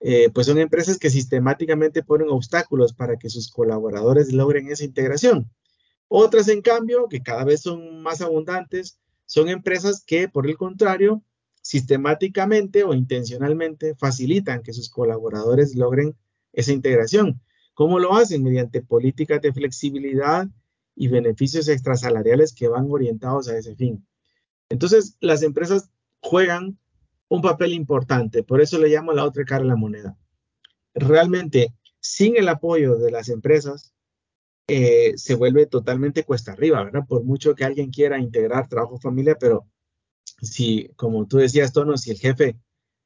eh, 0.00 0.30
pues 0.30 0.46
son 0.46 0.58
empresas 0.58 0.98
que 0.98 1.10
sistemáticamente 1.10 2.02
ponen 2.02 2.28
obstáculos 2.30 2.92
para 2.92 3.16
que 3.16 3.28
sus 3.28 3.50
colaboradores 3.50 4.32
logren 4.32 4.70
esa 4.70 4.84
integración. 4.84 5.50
Otras, 6.08 6.48
en 6.48 6.62
cambio, 6.62 7.06
que 7.08 7.22
cada 7.22 7.44
vez 7.44 7.60
son 7.62 8.02
más 8.02 8.20
abundantes, 8.20 8.98
son 9.26 9.48
empresas 9.48 10.02
que, 10.04 10.28
por 10.28 10.48
el 10.48 10.56
contrario, 10.56 11.22
sistemáticamente 11.62 12.84
o 12.84 12.94
intencionalmente 12.94 13.94
facilitan 13.94 14.62
que 14.62 14.72
sus 14.72 14.90
colaboradores 14.90 15.76
logren 15.76 16.16
esa 16.52 16.72
integración. 16.72 17.40
¿Cómo 17.74 17.98
lo 17.98 18.14
hacen? 18.14 18.42
Mediante 18.42 18.82
políticas 18.82 19.40
de 19.40 19.52
flexibilidad 19.52 20.48
y 20.96 21.08
beneficios 21.08 21.68
extrasalariales 21.68 22.54
que 22.54 22.68
van 22.68 22.90
orientados 22.90 23.48
a 23.48 23.56
ese 23.56 23.76
fin. 23.76 24.04
Entonces, 24.70 25.16
las 25.20 25.42
empresas 25.42 25.90
juegan 26.22 26.78
un 27.28 27.42
papel 27.42 27.74
importante, 27.74 28.42
por 28.42 28.60
eso 28.60 28.78
le 28.78 28.88
llamo 28.88 29.12
la 29.12 29.24
otra 29.24 29.44
cara 29.44 29.62
de 29.62 29.68
la 29.68 29.76
moneda. 29.76 30.16
Realmente, 30.94 31.74
sin 32.00 32.36
el 32.36 32.48
apoyo 32.48 32.96
de 32.96 33.10
las 33.10 33.28
empresas, 33.28 33.92
eh, 34.68 35.14
se 35.16 35.34
vuelve 35.34 35.66
totalmente 35.66 36.24
cuesta 36.24 36.52
arriba, 36.52 36.82
¿verdad? 36.84 37.04
Por 37.06 37.24
mucho 37.24 37.54
que 37.54 37.64
alguien 37.64 37.90
quiera 37.90 38.18
integrar 38.18 38.68
trabajo-familia, 38.68 39.36
pero 39.38 39.68
si, 40.40 40.88
como 40.96 41.26
tú 41.26 41.38
decías, 41.38 41.72
Tono, 41.72 41.96
si 41.98 42.12
el 42.12 42.18
jefe 42.18 42.56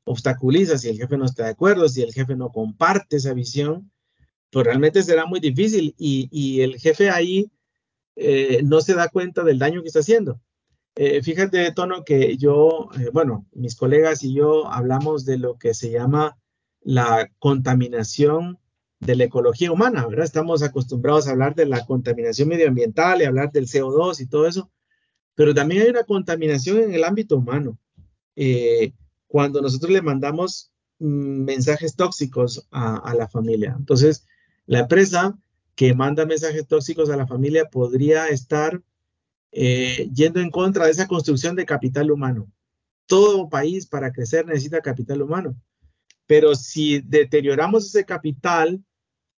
obstaculiza, 0.04 0.76
si 0.76 0.90
el 0.90 0.98
jefe 0.98 1.16
no 1.16 1.24
está 1.24 1.44
de 1.44 1.50
acuerdo, 1.50 1.88
si 1.88 2.02
el 2.02 2.12
jefe 2.12 2.36
no 2.36 2.50
comparte 2.50 3.16
esa 3.16 3.32
visión, 3.32 3.90
pues 4.50 4.66
realmente 4.66 5.02
será 5.02 5.26
muy 5.26 5.40
difícil 5.40 5.94
y, 5.98 6.60
el 6.60 6.78
jefe 6.78 7.10
ahí 7.10 7.50
eh, 8.16 8.60
no 8.62 8.80
se 8.80 8.94
da 8.94 9.08
cuenta 9.08 9.42
del 9.42 9.58
daño 9.58 9.80
que 9.82 9.88
está 9.88 10.00
haciendo. 10.00 10.40
Eh, 10.96 11.22
fíjate, 11.22 11.72
Tono, 11.72 12.04
que 12.04 12.36
yo, 12.36 12.88
eh, 12.98 13.10
bueno, 13.12 13.46
mis 13.52 13.74
colegas 13.74 14.22
y 14.22 14.32
yo 14.32 14.68
hablamos 14.70 15.24
de 15.24 15.38
lo 15.38 15.58
que 15.58 15.74
se 15.74 15.90
llama 15.90 16.38
la 16.82 17.30
contaminación 17.40 18.58
de 19.00 19.16
la 19.16 19.24
ecología 19.24 19.72
humana, 19.72 20.06
¿verdad? 20.06 20.24
Estamos 20.24 20.62
acostumbrados 20.62 21.26
a 21.26 21.32
hablar 21.32 21.56
de 21.56 21.66
la 21.66 21.84
contaminación 21.84 22.48
medioambiental 22.48 23.20
y 23.20 23.24
hablar 23.24 23.50
del 23.50 23.66
CO2 23.66 24.20
y 24.20 24.26
todo 24.26 24.46
eso, 24.46 24.70
pero 25.34 25.52
también 25.52 25.82
hay 25.82 25.88
una 25.88 26.04
contaminación 26.04 26.78
en 26.78 26.94
el 26.94 27.04
ámbito 27.04 27.36
humano. 27.36 27.78
cuando 29.26 29.60
nosotros 29.60 29.90
le 29.90 30.02
mandamos 30.02 30.72
mm, 31.00 31.44
mensajes 31.44 31.96
tóxicos 31.96 32.68
a 32.70 33.14
la 33.14 33.28
familia. 33.28 33.74
Entonces, 33.76 34.26
la 34.66 34.80
empresa 34.80 35.36
que 35.74 35.94
manda 35.94 36.24
mensajes 36.24 36.66
tóxicos 36.66 37.10
a 37.10 37.16
la 37.16 37.26
familia 37.26 37.66
podría 37.66 38.28
estar 38.28 38.80
eh, 39.56 40.10
yendo 40.12 40.40
en 40.40 40.50
contra 40.50 40.86
de 40.86 40.90
esa 40.90 41.06
construcción 41.06 41.54
de 41.54 41.64
capital 41.64 42.10
humano. 42.10 42.50
Todo 43.06 43.48
país 43.48 43.86
para 43.86 44.12
crecer 44.12 44.46
necesita 44.46 44.80
capital 44.80 45.22
humano. 45.22 45.56
Pero 46.26 46.54
si 46.54 47.00
deterioramos 47.00 47.86
ese 47.86 48.04
capital 48.04 48.82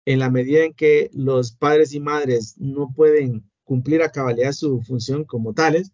en 0.07 0.19
la 0.19 0.31
medida 0.31 0.65
en 0.65 0.73
que 0.73 1.11
los 1.13 1.53
padres 1.53 1.93
y 1.93 2.01
madres 2.01 2.55
no 2.57 2.93
pueden 2.95 3.51
cumplir 3.65 4.03
a 4.03 4.13
cabalidad 4.13 4.53
su 4.53 4.81
función 4.83 5.25
como 5.25 5.53
tales, 5.53 5.93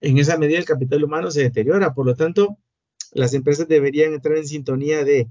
en 0.00 0.18
esa 0.18 0.38
medida 0.38 0.58
el 0.58 0.64
capital 0.64 1.02
humano 1.02 1.30
se 1.30 1.42
deteriora. 1.42 1.94
Por 1.94 2.06
lo 2.06 2.14
tanto, 2.14 2.58
las 3.10 3.34
empresas 3.34 3.66
deberían 3.66 4.12
entrar 4.14 4.36
en 4.36 4.46
sintonía 4.46 5.02
de 5.02 5.28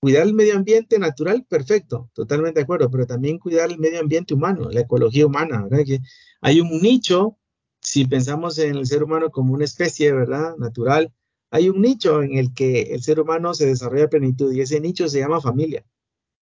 Cuidar 0.00 0.26
el 0.26 0.32
medio 0.32 0.56
ambiente 0.56 0.98
natural, 0.98 1.44
perfecto, 1.46 2.10
totalmente 2.14 2.60
de 2.60 2.64
acuerdo, 2.64 2.90
pero 2.90 3.06
también 3.06 3.38
cuidar 3.38 3.70
el 3.70 3.78
medio 3.78 4.00
ambiente 4.00 4.32
humano, 4.32 4.70
la 4.70 4.80
ecología 4.80 5.26
humana, 5.26 5.66
¿verdad? 5.68 5.84
Que 5.84 6.00
hay 6.40 6.58
un 6.62 6.80
nicho, 6.80 7.36
si 7.80 8.06
pensamos 8.06 8.58
en 8.58 8.76
el 8.76 8.86
ser 8.86 9.02
humano 9.02 9.30
como 9.30 9.54
una 9.54 9.64
especie, 9.64 10.12
¿verdad? 10.12 10.56
Natural, 10.58 11.12
hay 11.50 11.68
un 11.68 11.80
nicho 11.80 12.22
en 12.22 12.36
el 12.36 12.54
que 12.54 12.82
el 12.94 13.02
ser 13.02 13.20
humano 13.20 13.54
se 13.54 13.66
desarrolla 13.66 14.04
a 14.04 14.10
plenitud 14.10 14.52
y 14.52 14.60
ese 14.60 14.80
nicho 14.80 15.08
se 15.08 15.20
llama 15.20 15.40
familia. 15.40 15.84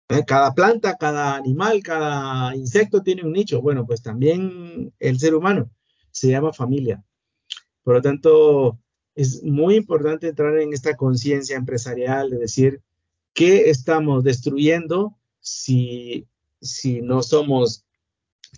¿Eh? 0.09 0.23
Cada 0.25 0.53
planta, 0.53 0.97
cada 0.97 1.35
animal, 1.35 1.81
cada 1.81 2.55
insecto 2.55 3.01
tiene 3.01 3.23
un 3.23 3.31
nicho. 3.31 3.61
Bueno, 3.61 3.85
pues 3.85 4.01
también 4.01 4.93
el 4.99 5.19
ser 5.19 5.35
humano 5.35 5.69
se 6.11 6.29
llama 6.29 6.53
familia. 6.53 7.03
Por 7.83 7.95
lo 7.95 8.01
tanto, 8.01 8.79
es 9.15 9.43
muy 9.43 9.75
importante 9.75 10.27
entrar 10.27 10.57
en 10.59 10.73
esta 10.73 10.95
conciencia 10.95 11.57
empresarial 11.57 12.29
de 12.29 12.37
decir, 12.37 12.81
¿Qué 13.33 13.71
estamos 13.71 14.23
destruyendo 14.23 15.17
si, 15.39 16.27
si 16.61 17.01
no 17.01 17.23
somos 17.23 17.83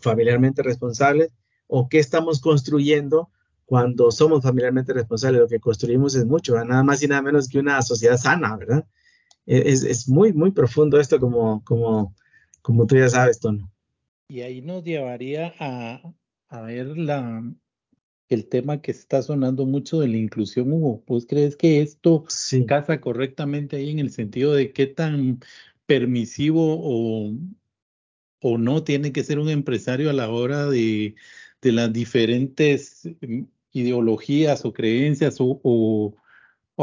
familiarmente 0.02 0.62
responsables? 0.64 1.32
¿O 1.68 1.90
qué 1.90 2.00
estamos 2.00 2.40
construyendo 2.40 3.30
cuando 3.66 4.12
somos 4.12 4.44
familiarmente 4.44 4.94
responsables? 4.94 5.42
Lo 5.42 5.48
que 5.48 5.60
construimos 5.60 6.16
es 6.16 6.26
mucho, 6.26 6.56
nada 6.64 6.84
más 6.84 7.02
y 7.04 7.08
nada 7.08 7.22
menos 7.22 7.48
que 7.48 7.60
una 7.60 7.82
sociedad 7.82 8.18
sana, 8.18 8.56
¿verdad? 8.58 8.86
E, 9.46 9.72
es, 9.72 9.84
es, 9.84 10.08
muy, 10.08 10.34
muy 10.34 10.52
profundo 10.52 11.00
esto, 11.00 11.20
como, 11.20 11.64
como, 11.64 12.16
como 12.62 12.86
tú 12.86 12.96
ya 12.98 13.10
sabes, 13.10 13.40
Tono. 13.40 13.72
Y 14.28 14.42
ahí 14.42 14.62
nos 14.62 14.84
llevaría 14.84 15.54
a, 15.60 16.02
a 16.50 16.62
ver 16.62 16.98
la, 16.98 17.44
el 18.30 18.48
tema 18.48 18.82
que 18.82 18.92
está 18.92 19.22
sonando 19.22 19.66
mucho 19.66 20.00
de 20.00 20.08
la 20.08 20.18
inclusión, 20.18 20.72
Hugo. 20.72 21.04
¿Pues 21.06 21.26
crees 21.28 21.56
que 21.56 21.82
esto 21.82 22.26
casa 22.68 23.00
correctamente 23.02 23.78
ahí 23.78 23.92
en 23.92 24.00
el 24.00 24.12
sentido 24.12 24.54
de 24.54 24.72
qué 24.72 24.88
tan 24.88 25.40
permisivo 25.86 26.80
o, 26.80 27.34
o 28.42 28.58
no 28.58 28.84
tiene 28.84 29.12
que 29.12 29.24
ser 29.24 29.40
un 29.40 29.50
empresario 29.50 30.10
a 30.10 30.14
la 30.14 30.30
hora 30.30 30.66
de, 30.66 31.16
de 31.66 31.72
las 31.72 31.92
diferentes 31.92 33.02
mm, 33.22 33.44
ideologías 33.72 34.64
o 34.66 34.72
creencias 34.72 35.38
o, 35.40 35.60
o, 35.64 36.16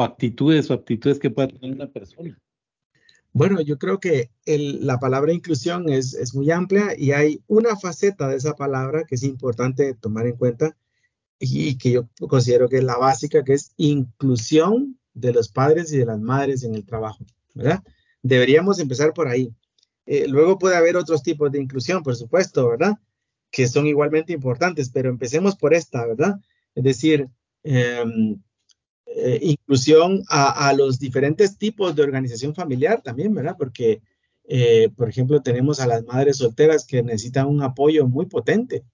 actitudes 0.02 0.70
o 0.70 0.74
actitudes 0.74 1.20
que 1.20 1.30
pueda 1.30 1.48
tener 1.48 1.72
una 1.72 1.86
persona? 1.86 2.36
Bueno, 3.32 3.60
yo 3.60 3.78
creo 3.78 4.00
que 4.00 4.30
la 4.44 4.98
palabra 4.98 5.32
inclusión 5.32 5.88
es, 5.88 6.14
es 6.14 6.34
muy 6.34 6.50
amplia 6.50 6.94
y 6.98 7.12
hay 7.12 7.42
una 7.46 7.76
faceta 7.76 8.28
de 8.28 8.36
esa 8.36 8.54
palabra 8.54 9.04
que 9.04 9.14
es 9.14 9.22
importante 9.22 9.94
tomar 9.94 10.26
en 10.26 10.36
cuenta 10.36 10.76
y 11.38 11.78
que 11.78 11.92
yo 11.92 12.08
considero 12.28 12.68
que 12.68 12.78
es 12.78 12.84
la 12.84 12.98
básica, 12.98 13.44
que 13.44 13.54
es 13.54 13.72
inclusión 13.76 14.98
de 15.14 15.32
los 15.32 15.48
padres 15.48 15.92
y 15.92 15.98
de 15.98 16.06
las 16.06 16.20
madres 16.20 16.64
en 16.64 16.74
el 16.74 16.84
trabajo, 16.84 17.24
¿verdad? 17.54 17.82
Deberíamos 18.22 18.80
empezar 18.80 19.14
por 19.14 19.28
ahí. 19.28 19.54
Eh, 20.06 20.26
luego 20.28 20.58
puede 20.58 20.76
haber 20.76 20.96
otros 20.96 21.22
tipos 21.22 21.50
de 21.52 21.60
inclusión, 21.60 22.02
por 22.02 22.16
supuesto, 22.16 22.68
¿verdad? 22.68 22.98
Que 23.52 23.68
son 23.68 23.86
igualmente 23.86 24.32
importantes, 24.32 24.90
pero 24.90 25.08
empecemos 25.08 25.54
por 25.54 25.74
esta, 25.74 26.04
¿verdad? 26.04 26.40
Es 26.74 26.82
decir, 26.82 27.28
em, 27.62 28.40
eh, 29.14 29.38
inclusión 29.42 30.22
a, 30.28 30.72
los 30.72 30.98
diferentes 30.98 31.58
tipos 31.58 31.94
de 31.94 32.02
organización 32.02 32.54
familiar 32.54 33.02
también, 33.02 33.34
¿verdad? 33.34 33.56
Porque, 33.58 34.00
eh, 34.44 34.88
por 34.96 35.08
ejemplo, 35.08 35.42
tenemos 35.42 35.80
a 35.80 35.86
las 35.86 36.04
madres 36.04 36.38
solteras 36.38 36.86
que 36.86 37.02
necesitan 37.02 37.46
un 37.46 37.62
apoyo 37.62 38.06
muy 38.08 38.26
potente, 38.26 38.84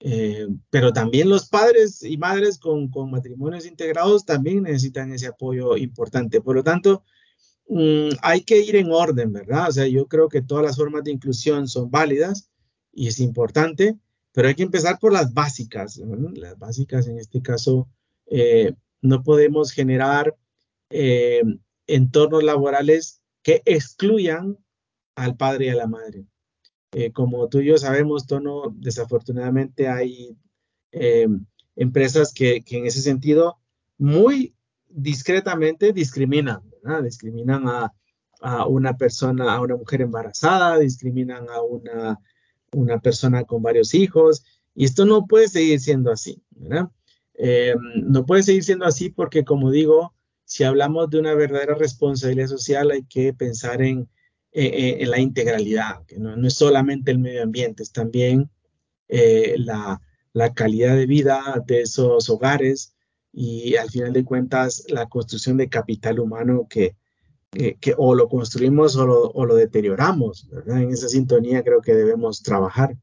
eh, 0.00 0.46
pero 0.68 0.92
también 0.92 1.30
los 1.30 1.48
padres 1.48 2.02
y 2.02 2.18
madres 2.18 2.58
con, 2.58 2.90
matrimonios 3.10 3.64
integrados 3.64 4.26
también 4.26 4.64
necesitan 4.64 5.12
ese 5.12 5.28
apoyo 5.28 5.76
importante. 5.78 6.42
Por 6.42 6.56
lo 6.56 6.62
tanto, 6.62 7.02
mm, 7.68 8.10
hay 8.22 8.42
que 8.42 8.60
ir 8.60 8.76
en 8.76 8.92
orden, 8.92 9.32
¿verdad? 9.32 9.68
O 9.70 9.72
sea, 9.72 9.86
yo 9.86 10.06
creo 10.08 10.28
que 10.28 10.42
todas 10.42 10.64
las 10.64 10.76
formas 10.76 11.04
de 11.04 11.12
inclusión 11.12 11.68
son 11.68 11.90
válidas 11.90 12.50
y 12.94 13.08
es 13.08 13.20
importante, 13.20 13.98
pero 14.32 14.48
hay 14.48 14.54
que 14.54 14.62
empezar 14.64 14.98
por 14.98 15.12
las 15.12 15.32
básicas. 15.32 15.96
Las 16.34 16.58
básicas, 16.58 17.06
en 17.06 17.18
este 17.18 17.40
caso, 17.40 17.88
eh, 18.26 18.72
no 19.00 19.22
podemos 19.22 19.70
generar 19.70 20.36
eh, 20.90 21.42
entornos 21.86 22.42
laborales 22.42 23.22
que 23.42 23.62
excluyan 23.64 24.58
al 25.14 25.36
padre 25.36 25.66
y 25.66 25.68
a 25.68 25.76
la 25.76 25.86
madre. 25.86 26.26
Eh, 26.92 27.12
como 27.12 27.48
tú 27.48 27.60
y 27.60 27.66
yo 27.66 27.78
sabemos, 27.78 28.26
Tono, 28.26 28.74
desafortunadamente 28.76 29.88
hay 29.88 30.36
empresas 31.76 32.32
que, 32.32 32.62
en 32.70 32.86
ese 32.86 33.02
sentido 33.02 33.58
muy 33.98 34.54
discretamente 34.88 35.92
discriminan, 35.92 36.62
discriminan 37.02 37.68
a, 37.68 37.92
una 38.66 38.96
persona, 38.96 39.54
a 39.54 39.60
una 39.60 39.76
mujer 39.76 40.02
embarazada, 40.02 40.78
discriminan 40.78 41.48
a 41.48 41.62
una, 41.62 42.20
una 42.74 43.00
persona 43.00 43.44
con 43.44 43.62
varios 43.62 43.94
hijos, 43.94 44.44
y 44.74 44.84
esto 44.84 45.04
no 45.04 45.26
puede 45.26 45.48
seguir 45.48 45.80
siendo 45.80 46.10
así. 46.10 46.42
Eh, 47.34 47.74
no 48.02 48.26
puede 48.26 48.42
seguir 48.42 48.64
siendo 48.64 48.84
así 48.84 49.10
porque, 49.10 49.44
como 49.44 49.70
digo, 49.70 50.14
si 50.44 50.64
hablamos 50.64 51.10
de 51.10 51.20
una 51.20 51.34
verdadera 51.34 51.74
responsabilidad 51.74 52.48
social, 52.48 52.90
hay 52.90 53.04
que 53.04 53.32
pensar 53.32 53.82
en 53.82 54.08
la 54.52 55.18
integralidad, 55.18 56.04
que 56.06 56.18
no, 56.18 56.46
es 56.46 56.54
solamente 56.54 57.10
el 57.10 57.18
medio 57.18 57.42
ambiente, 57.42 57.82
es 57.82 57.90
también 57.90 58.50
eh, 59.08 59.56
la, 59.58 60.00
calidad 60.54 60.96
de 60.96 61.06
vida 61.06 61.62
de 61.66 61.82
esos 61.82 62.28
hogares 62.28 62.94
y 63.32 63.76
al 63.76 63.90
final 63.90 64.12
de 64.12 64.24
cuentas 64.24 64.84
la 64.88 65.06
construcción 65.06 65.56
de 65.56 65.68
capital 65.68 66.18
humano 66.18 66.66
que, 66.68 66.96
que, 67.54 67.94
o 67.96 68.14
lo 68.14 68.28
construimos 68.28 68.96
o 68.96 69.06
lo, 69.06 69.22
o 69.30 69.46
lo 69.46 69.54
deterioramos. 69.54 70.48
En 70.66 70.90
esa 70.90 71.08
sintonía 71.08 71.62
creo 71.62 71.80
que 71.80 71.94
debemos 71.94 72.42
trabajar. 72.42 72.96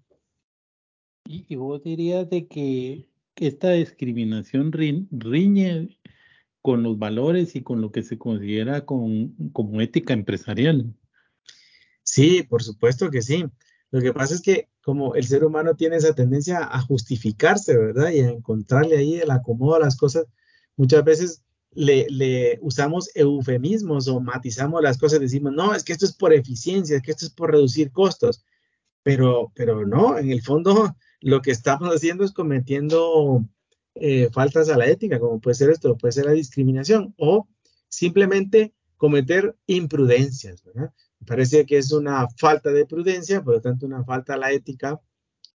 Y, 1.26 1.56
vos 1.56 1.82
dirías 1.84 2.30
de 2.30 2.48
que 2.48 3.10
esta 3.38 3.72
discriminación 3.72 4.72
riñe 4.72 5.98
con 6.62 6.84
los 6.84 7.00
valores 7.00 7.56
y 7.56 7.62
con 7.62 7.82
lo 7.82 7.92
que 7.92 8.04
se 8.04 8.18
considera 8.18 8.86
como 8.86 9.82
ética 9.82 10.14
empresarial. 10.14 10.94
Sí, 12.04 12.44
por 12.44 12.62
supuesto 12.64 13.10
que 13.10 13.22
sí. 13.22 13.46
Lo 13.92 14.02
que 14.02 14.14
pasa 14.14 14.36
es 14.36 14.42
que 14.42 14.70
como 14.84 15.16
el 15.16 15.26
ser 15.26 15.44
humano 15.44 15.76
tiene 15.76 15.98
esa 15.98 16.14
tendencia 16.14 16.64
a 16.64 16.82
justificarse, 16.82 17.78
¿verdad? 17.78 18.12
Y 18.12 18.20
a 18.22 18.30
encontrarle 18.30 18.98
ahí 18.98 19.16
el 19.16 19.32
acomodo 19.32 19.76
a 19.76 19.80
las 19.80 19.98
cosas, 19.98 20.26
muchas 20.76 21.04
veces 21.04 21.44
le, 21.74 22.60
usamos 22.62 23.10
eufemismos 23.16 24.08
o 24.08 24.20
matizamos 24.20 24.82
las 24.82 24.98
cosas, 24.98 25.20
decimos, 25.20 25.54
no, 25.54 25.74
es 25.74 25.84
que 25.84 25.94
esto 25.94 26.06
es 26.06 26.14
por 26.14 26.34
eficiencia, 26.34 26.98
es 26.98 27.02
que 27.02 27.12
esto 27.12 27.26
es 27.26 27.32
por 27.32 27.52
reducir 27.52 27.92
costos, 27.92 28.44
pero, 29.04 29.52
pero 29.56 29.86
no, 29.86 30.18
en 30.18 30.32
el 30.32 30.42
fondo 30.42 30.96
lo 31.22 31.42
que 31.42 31.52
estamos 31.52 31.94
haciendo 31.94 32.24
es 32.24 32.32
cometiendo 32.34 33.46
eh, 33.96 34.30
faltas 34.32 34.70
a 34.70 34.78
la 34.78 34.88
ética, 34.88 35.20
como 35.20 35.40
puede 35.40 35.56
ser 35.56 35.70
esto, 35.70 35.98
puede 35.98 36.12
ser 36.14 36.26
la 36.26 36.32
discriminación, 36.34 37.14
o 37.18 37.48
simplemente 37.90 38.74
cometer 38.98 39.56
imprudencias. 39.68 40.64
Me 40.76 40.90
parece 41.26 41.66
que 41.66 41.78
es 41.78 41.92
una 41.92 42.28
falta 42.38 42.72
de 42.72 42.86
prudencia, 42.86 43.44
por 43.44 43.56
lo 43.56 43.62
tanto 43.62 43.86
una 43.86 44.04
falta 44.04 44.36
a 44.36 44.38
la 44.38 44.52
ética, 44.52 45.02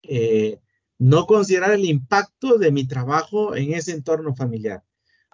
eh, 0.04 0.60
no 1.00 1.26
considerar 1.26 1.72
el 1.72 1.86
impacto 1.86 2.58
de 2.58 2.72
mi 2.72 2.88
trabajo 2.88 3.56
en 3.56 3.74
ese 3.74 3.92
entorno 3.92 4.36
familiar 4.36 4.84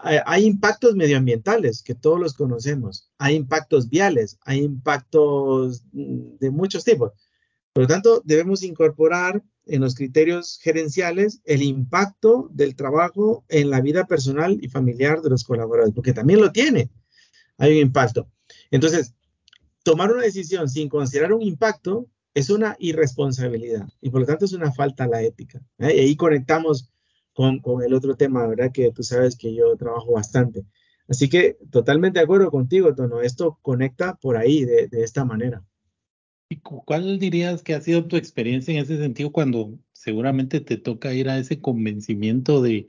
hay 0.01 0.45
impactos 0.45 0.95
medioambientales 0.95 1.83
que 1.83 1.95
todos 1.95 2.19
los 2.19 2.33
conocemos, 2.33 3.09
hay 3.17 3.35
impactos 3.35 3.89
viales, 3.89 4.37
hay 4.41 4.59
impactos 4.59 5.83
mm, 5.91 6.37
de 6.39 6.51
muchos 6.51 6.83
tipos. 6.83 7.11
Por 7.73 7.83
lo 7.83 7.87
tanto, 7.87 8.21
debemos 8.25 8.63
incorporar 8.63 9.43
en 9.65 9.81
los 9.81 9.95
criterios 9.95 10.59
gerenciales 10.61 11.41
el 11.45 11.61
impacto 11.61 12.49
del 12.51 12.75
trabajo 12.75 13.45
en 13.49 13.69
la 13.69 13.81
vida 13.81 14.07
personal 14.07 14.57
y 14.61 14.69
familiar 14.69 15.21
de 15.21 15.29
los 15.29 15.43
colaboradores, 15.43 15.93
porque 15.93 16.13
también 16.13 16.41
lo 16.41 16.51
tiene. 16.51 16.89
Hay 17.57 17.73
un 17.73 17.79
impacto. 17.79 18.29
Entonces, 18.71 19.13
tomar 19.83 20.11
una 20.11 20.23
decisión 20.23 20.69
sin 20.69 20.89
considerar 20.89 21.33
un 21.33 21.41
impacto 21.41 22.07
es 22.33 22.49
una 22.49 22.75
irresponsabilidad 22.79 23.87
y 24.01 24.09
por 24.09 24.21
lo 24.21 24.27
tanto 24.27 24.45
es 24.45 24.53
una 24.53 24.71
falta 24.71 25.03
a 25.03 25.07
la 25.07 25.21
ética. 25.21 25.61
¿eh? 25.79 25.95
Y 25.95 25.99
ahí 25.99 26.15
conectamos 26.15 26.91
con, 27.61 27.81
el 27.81 27.93
otro 27.93 28.15
tema, 28.15 28.45
¿verdad? 28.47 28.71
Que 28.73 28.91
tú 28.91 29.01
sabes 29.01 29.37
que 29.37 29.55
yo 29.55 29.77
trabajo 29.77 30.11
bastante. 30.11 30.65
Así 31.07 31.29
que 31.29 31.57
totalmente 31.71 32.19
de 32.19 32.25
acuerdo 32.25 32.51
contigo, 32.51 32.93
Tono. 32.93 33.21
Esto 33.21 33.57
conecta 33.61 34.15
por 34.15 34.35
ahí, 34.35 34.65
de, 34.65 34.89
esta 34.91 35.23
manera. 35.23 35.63
¿Y 36.49 36.57
cuál 36.57 37.17
dirías 37.17 37.63
que 37.63 37.75
ha 37.75 37.81
sido 37.81 38.05
tu 38.05 38.17
experiencia 38.17 38.73
en 38.73 38.81
ese 38.81 38.97
sentido 38.97 39.31
cuando 39.31 39.79
seguramente 39.93 40.59
te 40.59 40.75
toca 40.75 41.13
ir 41.13 41.29
a 41.29 41.37
ese 41.37 41.61
convencimiento 41.61 42.61
de, 42.61 42.87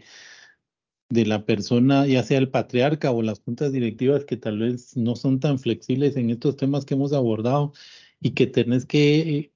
de 1.10 1.26
la 1.26 1.44
persona, 1.44 2.06
ya 2.06 2.24
sea 2.24 2.38
el 2.38 2.50
patriarca 2.50 3.12
o 3.12 3.22
las 3.22 3.40
juntas 3.40 3.72
directivas 3.72 4.24
que 4.24 4.36
tal 4.36 4.58
vez 4.58 4.96
no 4.96 5.14
son 5.14 5.38
tan 5.38 5.60
flexibles 5.60 6.16
en 6.16 6.30
estos 6.30 6.56
temas 6.56 6.84
que 6.84 6.94
hemos 6.94 7.12
abordado 7.12 7.72
y 8.20 8.32
que 8.32 8.48
tenés 8.48 8.84
que 8.84 9.52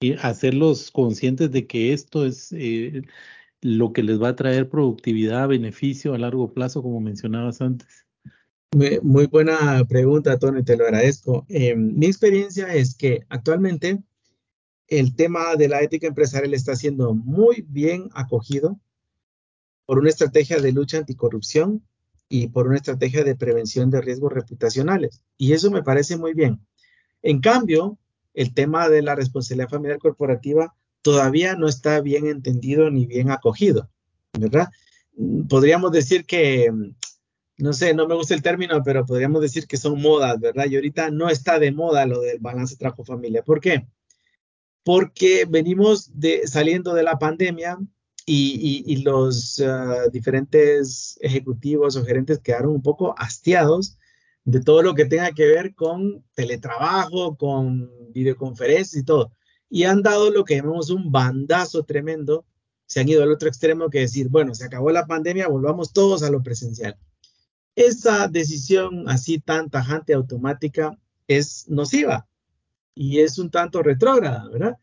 eh, 0.00 0.16
hacerlos 0.22 0.92
conscientes 0.92 1.50
de 1.50 1.66
que 1.66 1.92
esto 1.92 2.24
es 2.24 2.52
eh, 2.52 3.02
lo 3.60 3.92
que 3.92 4.02
les 4.02 4.20
va 4.20 4.28
a 4.28 4.36
traer 4.36 4.68
productividad, 4.68 5.48
beneficio 5.48 6.14
a 6.14 6.18
largo 6.18 6.52
plazo, 6.52 6.82
como 6.82 7.00
mencionabas 7.00 7.60
antes? 7.60 8.06
Muy, 9.02 9.26
buena 9.26 9.84
pregunta, 9.88 10.38
Tony, 10.38 10.62
te 10.62 10.76
lo 10.76 10.84
agradezco. 10.84 11.46
Eh, 11.48 11.74
mi 11.74 12.06
experiencia 12.06 12.74
es 12.74 12.94
que 12.94 13.24
actualmente 13.30 14.02
el 14.88 15.16
tema 15.16 15.56
de 15.56 15.68
la 15.68 15.82
ética 15.82 16.06
empresarial 16.06 16.54
está 16.54 16.76
siendo 16.76 17.14
muy 17.14 17.64
bien 17.66 18.10
acogido 18.12 18.78
por 19.86 19.98
una 19.98 20.10
estrategia 20.10 20.60
de 20.60 20.72
lucha 20.72 20.98
anticorrupción 20.98 21.82
y 22.28 22.48
por 22.48 22.66
una 22.66 22.76
estrategia 22.76 23.24
de 23.24 23.36
prevención 23.36 23.90
de 23.90 24.02
riesgos 24.02 24.32
reputacionales. 24.32 25.22
Y 25.38 25.54
eso 25.54 25.70
me 25.70 25.82
parece 25.82 26.18
muy 26.18 26.34
bien. 26.34 26.60
En 27.22 27.40
cambio, 27.40 27.98
el 28.34 28.52
tema 28.52 28.88
de 28.88 29.00
la 29.00 29.14
responsabilidad 29.14 29.70
familiar 29.70 29.98
corporativa 29.98 30.74
todavía 31.08 31.56
no 31.56 31.68
está 31.68 32.02
bien 32.02 32.26
entendido 32.26 32.90
ni 32.90 33.06
bien 33.06 33.30
acogido, 33.30 33.88
¿verdad? 34.38 34.68
Podríamos 35.48 35.90
decir 35.90 36.26
que, 36.26 36.70
no 37.56 37.72
sé, 37.72 37.94
no 37.94 38.06
me 38.06 38.14
gusta 38.14 38.34
el 38.34 38.42
término, 38.42 38.82
pero 38.84 39.06
podríamos 39.06 39.40
decir 39.40 39.66
que 39.66 39.78
son 39.78 40.02
modas, 40.02 40.38
¿verdad? 40.38 40.66
Y 40.68 40.76
ahorita 40.76 41.10
no 41.10 41.30
está 41.30 41.58
de 41.58 41.72
moda 41.72 42.04
lo 42.04 42.20
del 42.20 42.40
balance 42.40 42.76
trabajo-familia. 42.76 43.42
¿Por 43.42 43.62
qué? 43.62 43.86
Porque 44.84 45.46
venimos 45.48 46.10
de, 46.12 46.46
saliendo 46.46 46.92
de 46.92 47.04
la 47.04 47.18
pandemia 47.18 47.78
y, 48.26 48.96
los 49.02 49.58
ah, 49.60 50.08
diferentes 50.12 51.18
ejecutivos 51.22 51.96
o 51.96 52.04
gerentes 52.04 52.38
quedaron 52.40 52.72
un 52.72 52.82
poco 52.82 53.14
hastiados 53.16 53.96
de 54.44 54.60
todo 54.60 54.82
lo 54.82 54.94
que 54.94 55.06
tenga 55.06 55.32
que 55.32 55.46
ver 55.46 55.74
con 55.74 56.22
teletrabajo, 56.34 57.38
con 57.38 57.90
videoconferencias 58.12 59.00
y 59.00 59.06
todo 59.06 59.32
y 59.70 59.84
han 59.84 60.02
dado 60.02 60.30
lo 60.30 60.44
que 60.44 60.56
llamamos 60.56 60.90
un 60.90 61.10
bandazo 61.10 61.82
tremendo. 61.84 62.44
Se 62.86 63.00
han 63.00 63.08
ido 63.08 63.22
al 63.22 63.32
otro 63.32 63.48
extremo 63.48 63.90
que 63.90 64.00
decir, 64.00 64.28
bueno, 64.28 64.54
se 64.54 64.64
acabó 64.64 64.90
la 64.90 65.06
pandemia, 65.06 65.48
volvamos 65.48 65.92
todos 65.92 66.22
a 66.22 66.30
lo 66.30 66.42
presencial. 66.42 66.96
Esa 67.76 68.28
decisión 68.28 69.08
así 69.08 69.38
tan 69.38 69.70
tajante, 69.70 70.14
automática, 70.14 70.98
es 71.28 71.68
nociva 71.68 72.26
y 72.94 73.20
es 73.20 73.38
un 73.38 73.50
tanto 73.50 73.82
retrógrada, 73.82 74.48
¿verdad? 74.48 74.78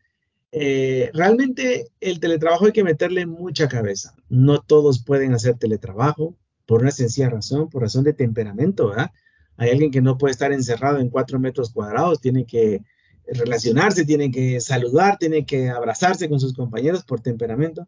Eh, 0.52 1.10
realmente 1.12 1.90
el 2.00 2.20
teletrabajo 2.20 2.66
hay 2.66 2.72
que 2.72 2.84
meterle 2.84 3.26
mucha 3.26 3.68
cabeza. 3.68 4.14
No 4.28 4.62
todos 4.62 5.02
pueden 5.04 5.34
hacer 5.34 5.58
teletrabajo 5.58 6.34
por 6.64 6.80
una 6.80 6.92
sencilla 6.92 7.28
razón, 7.28 7.68
por 7.68 7.82
razón 7.82 8.04
de 8.04 8.14
temperamento, 8.14 8.88
¿verdad? 8.88 9.10
Hay 9.56 9.70
alguien 9.70 9.90
que 9.90 10.00
no 10.00 10.16
puede 10.16 10.32
estar 10.32 10.52
encerrado 10.52 10.98
en 10.98 11.10
cuatro 11.10 11.38
metros 11.38 11.70
cuadrados, 11.70 12.20
tiene 12.20 12.46
que 12.46 12.82
relacionarse, 13.26 14.04
tienen 14.04 14.32
que 14.32 14.60
saludar, 14.60 15.18
tienen 15.18 15.44
que 15.44 15.68
abrazarse 15.68 16.28
con 16.28 16.40
sus 16.40 16.54
compañeros 16.54 17.04
por 17.04 17.20
temperamento. 17.20 17.86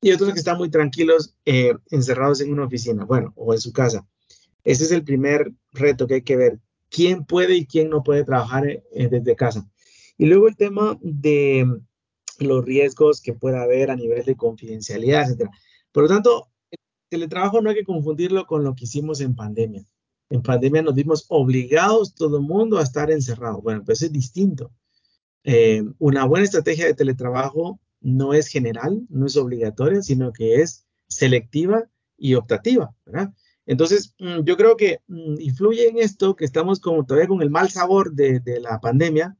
Y 0.00 0.12
otros 0.12 0.32
que 0.32 0.38
están 0.38 0.58
muy 0.58 0.70
tranquilos 0.70 1.34
eh, 1.44 1.74
encerrados 1.90 2.40
en 2.40 2.52
una 2.52 2.64
oficina, 2.64 3.04
bueno, 3.04 3.32
o 3.36 3.54
en 3.54 3.60
su 3.60 3.72
casa. 3.72 4.06
Ese 4.64 4.84
es 4.84 4.90
el 4.90 5.04
primer 5.04 5.52
reto 5.72 6.06
que 6.06 6.14
hay 6.14 6.22
que 6.22 6.36
ver. 6.36 6.60
¿Quién 6.90 7.24
puede 7.24 7.56
y 7.56 7.66
quién 7.66 7.88
no 7.88 8.02
puede 8.02 8.24
trabajar 8.24 8.68
eh, 8.68 8.82
desde 9.10 9.36
casa? 9.36 9.68
Y 10.18 10.26
luego 10.26 10.48
el 10.48 10.56
tema 10.56 10.98
de 11.00 11.66
los 12.38 12.64
riesgos 12.64 13.20
que 13.20 13.32
pueda 13.32 13.62
haber 13.62 13.90
a 13.90 13.96
nivel 13.96 14.24
de 14.24 14.36
confidencialidad, 14.36 15.30
etc. 15.30 15.48
Por 15.92 16.04
lo 16.04 16.08
tanto, 16.08 16.48
el 16.70 16.78
teletrabajo 17.08 17.60
no 17.60 17.70
hay 17.70 17.76
que 17.76 17.84
confundirlo 17.84 18.46
con 18.46 18.64
lo 18.64 18.74
que 18.74 18.84
hicimos 18.84 19.20
en 19.20 19.34
pandemia. 19.34 19.84
En 20.28 20.42
pandemia 20.42 20.82
nos 20.82 20.94
vimos 20.94 21.26
obligados 21.28 22.14
todo 22.14 22.38
el 22.38 22.42
mundo 22.42 22.78
a 22.78 22.82
estar 22.82 23.10
encerrado. 23.10 23.60
Bueno, 23.60 23.84
pues 23.84 24.02
es 24.02 24.12
distinto. 24.12 24.72
Eh, 25.44 25.84
una 25.98 26.24
buena 26.24 26.44
estrategia 26.44 26.86
de 26.86 26.94
teletrabajo 26.94 27.80
no 28.00 28.34
es 28.34 28.48
general, 28.48 29.06
no 29.08 29.26
es 29.26 29.36
obligatoria, 29.36 30.02
sino 30.02 30.32
que 30.32 30.56
es 30.62 30.86
selectiva 31.08 31.88
y 32.16 32.34
optativa. 32.34 32.94
Entonces, 33.66 34.14
mm, 34.18 34.42
yo 34.44 34.56
creo 34.56 34.76
que 34.76 35.00
mm, 35.06 35.40
influye 35.40 35.88
en 35.88 35.98
esto 35.98 36.34
que 36.36 36.44
estamos 36.44 36.80
como 36.80 37.04
todavía 37.04 37.28
con 37.28 37.42
el 37.42 37.50
mal 37.50 37.70
sabor 37.70 38.12
de, 38.12 38.42
la 38.60 38.80
pandemia 38.80 39.36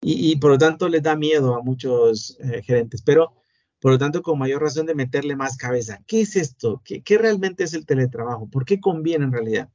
y, 0.00 0.36
por 0.36 0.50
lo 0.50 0.58
tanto 0.58 0.88
les 0.88 1.02
da 1.02 1.16
miedo 1.16 1.54
a 1.54 1.62
muchos 1.62 2.36
eh, 2.40 2.62
gerentes, 2.62 3.02
pero 3.02 3.32
por 3.80 3.92
lo 3.92 3.98
tanto 3.98 4.22
con 4.22 4.38
mayor 4.38 4.62
razón 4.62 4.86
de 4.86 4.94
meterle 4.94 5.36
más 5.36 5.56
cabeza. 5.56 6.02
¿Qué 6.06 6.22
es 6.22 6.36
esto? 6.36 6.82
¿Qué, 6.84 7.02
¿Qué 7.02 7.18
realmente 7.18 7.64
es 7.64 7.74
el 7.74 7.86
teletrabajo? 7.86 8.48
¿Por 8.50 8.64
qué 8.64 8.80
conviene 8.80 9.24
en 9.24 9.32
realidad? 9.32 9.70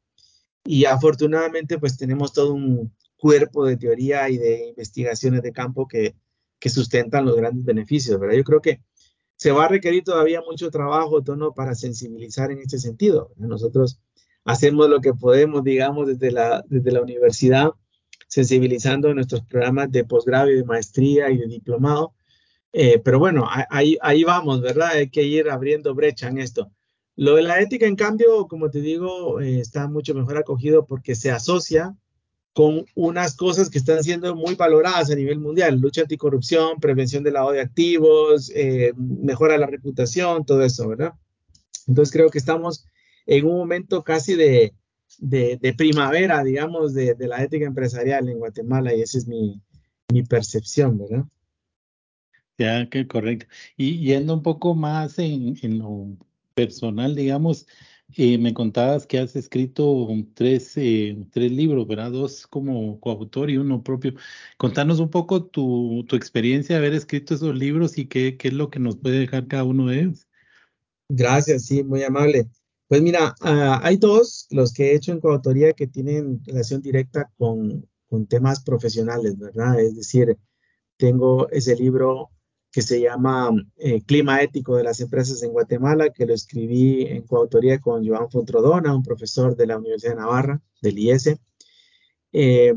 Y 0.71 0.85
afortunadamente, 0.85 1.79
pues 1.79 1.97
tenemos 1.97 2.31
todo 2.31 2.53
un 2.53 2.93
cuerpo 3.17 3.65
de 3.65 3.75
teoría 3.75 4.29
y 4.29 4.37
de 4.37 4.67
investigaciones 4.67 5.41
de 5.41 5.51
campo 5.51 5.87
que, 5.87 6.15
que 6.59 6.69
sustentan 6.69 7.25
los 7.25 7.35
grandes 7.35 7.65
beneficios, 7.65 8.19
¿verdad? 8.19 8.35
Yo 8.35 8.43
creo 8.43 8.61
que 8.61 8.83
se 9.35 9.49
va 9.49 9.65
a 9.65 9.67
requerir 9.67 10.03
todavía 10.03 10.41
mucho 10.41 10.69
trabajo, 10.69 11.23
Tono, 11.23 11.55
para 11.55 11.73
sensibilizar 11.73 12.51
en 12.51 12.59
este 12.59 12.77
sentido. 12.77 13.31
Nosotros 13.37 13.99
hacemos 14.45 14.87
lo 14.91 15.01
que 15.01 15.15
podemos, 15.15 15.63
digamos, 15.63 16.05
desde 16.05 16.31
la, 16.31 16.63
desde 16.67 16.91
la 16.91 17.01
universidad, 17.01 17.71
sensibilizando 18.27 19.11
nuestros 19.15 19.41
programas 19.41 19.91
de 19.91 20.05
posgrado 20.05 20.51
y 20.51 20.57
de 20.57 20.65
maestría 20.65 21.31
y 21.31 21.39
de 21.39 21.47
diplomado. 21.47 22.13
Eh, 22.73 23.01
pero 23.03 23.17
bueno, 23.17 23.47
ahí, 23.71 23.97
ahí 24.03 24.23
vamos, 24.23 24.61
¿verdad? 24.61 24.89
Hay 24.89 25.09
que 25.09 25.23
ir 25.23 25.49
abriendo 25.49 25.95
brecha 25.95 26.27
en 26.27 26.37
esto. 26.37 26.71
Lo 27.19 27.35
de 27.35 27.41
la 27.41 27.59
ética, 27.59 27.85
en 27.85 27.97
cambio, 27.97 28.47
como 28.47 28.71
te 28.71 28.79
digo, 28.79 29.41
eh, 29.41 29.59
está 29.59 29.89
mucho 29.89 30.15
mejor 30.15 30.37
acogido 30.37 30.85
porque 30.85 31.15
se 31.15 31.29
asocia 31.31 31.93
con 32.53 32.85
unas 32.95 33.35
cosas 33.35 33.69
que 33.69 33.77
están 33.77 34.05
siendo 34.05 34.37
muy 34.37 34.55
valoradas 34.55 35.11
a 35.11 35.15
nivel 35.15 35.37
mundial, 35.37 35.81
lucha 35.81 36.03
anticorrupción, 36.03 36.79
prevención 36.79 37.21
del 37.21 37.33
lavado 37.33 37.51
de 37.51 37.59
activos, 37.59 38.49
eh, 38.55 38.93
mejora 38.95 39.57
la 39.57 39.67
reputación, 39.67 40.45
todo 40.45 40.63
eso, 40.63 40.87
¿verdad? 40.87 41.11
Entonces 41.87 42.13
creo 42.13 42.29
que 42.29 42.37
estamos 42.37 42.85
en 43.25 43.45
un 43.45 43.57
momento 43.57 44.01
casi 44.01 44.35
de, 44.35 44.73
primavera, 45.77 46.41
digamos, 46.41 46.93
de, 46.93 47.17
la 47.19 47.43
ética 47.43 47.65
empresarial 47.65 48.29
en 48.29 48.39
Guatemala 48.39 48.95
y 48.95 49.01
esa 49.01 49.17
es 49.17 49.27
mi, 49.27 49.61
percepción, 50.29 50.97
¿verdad? 50.97 51.25
Ya, 52.57 52.89
que 52.89 53.05
correcto. 53.09 53.45
Y 53.75 53.99
yendo 54.05 54.33
un 54.33 54.41
poco 54.41 54.73
más 54.73 55.19
en, 55.19 55.57
en 55.61 55.79
lo 55.79 56.15
personal, 56.59 57.15
digamos, 57.15 57.65
Eh, 58.17 58.37
me 58.39 58.53
contabas 58.53 59.05
que 59.05 59.19
has 59.19 59.35
escrito 59.35 60.07
tres, 60.33 60.75
eh, 60.77 61.15
tres 61.31 61.51
libros, 61.51 61.87
¿verdad? 61.87 62.11
Dos 62.11 62.47
como 62.47 62.99
coautor 62.99 63.49
y 63.51 63.57
uno 63.57 63.83
propio. 63.83 64.13
Contanos 64.57 64.99
un 64.99 65.09
poco 65.11 65.45
tu, 65.45 66.03
tu 66.07 66.15
experiencia 66.15 66.75
de 66.75 66.79
haber 66.79 66.93
escrito 66.95 67.35
esos 67.35 67.55
libros 67.55 67.97
y 67.99 68.07
qué, 68.07 68.35
qué 68.37 68.47
es 68.49 68.53
lo 68.55 68.69
que 68.71 68.79
nos 68.79 68.97
puede 68.97 69.19
dejar 69.19 69.47
cada 69.47 69.63
uno 69.63 69.87
de 69.87 69.99
ellos. 70.01 70.27
Gracias, 71.09 71.65
sí, 71.65 71.83
muy 71.83 72.03
amable. 72.03 72.47
Pues 72.87 73.01
mira, 73.01 73.35
ah, 73.41 73.79
hay 73.83 73.97
dos, 73.97 74.47
los 74.49 74.73
que 74.73 74.91
he 74.91 74.95
hecho 74.95 75.11
en 75.11 75.19
coautoría 75.19 75.73
que 75.73 75.87
tienen 75.87 76.41
relación 76.45 76.81
directa 76.81 77.31
con, 77.37 77.87
con 78.09 78.25
temas 78.27 78.63
profesionales, 78.63 79.37
¿verdad? 79.37 79.79
Es 79.79 79.95
decir, 79.95 80.37
tengo 80.97 81.49
ese 81.49 81.75
libro 81.75 82.31
que 82.71 82.81
se 82.81 83.01
llama 83.01 83.51
eh, 83.77 84.01
Clima 84.03 84.41
Ético 84.41 84.75
de 84.75 84.83
las 84.83 84.99
Empresas 84.99 85.41
en 85.41 85.51
Guatemala, 85.51 86.11
que 86.11 86.25
lo 86.25 86.33
escribí 86.33 87.03
en 87.03 87.23
coautoría 87.23 87.79
con 87.79 88.07
Joan 88.07 88.29
Fontrodona, 88.29 88.95
un 88.95 89.03
profesor 89.03 89.55
de 89.55 89.67
la 89.67 89.77
Universidad 89.77 90.13
de 90.13 90.19
Navarra, 90.19 90.61
del 90.81 90.99
IES. 90.99 91.39
Eh, 92.31 92.73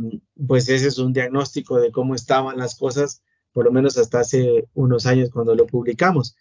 pues 0.47 0.69
ese 0.71 0.89
es 0.89 0.99
un 0.99 1.13
diagnóstico 1.13 1.79
de 1.79 1.93
cómo 1.93 2.15
estaban 2.15 2.57
las 2.57 2.75
cosas, 2.75 3.23
por 3.53 3.67
lo 3.67 3.73
menos 3.73 3.99
hasta 3.99 4.21
hace 4.21 4.67
unos 4.73 5.05
años 5.05 5.31
cuando 5.31 5.55
lo 5.55 5.67
publicamos. 5.67 6.37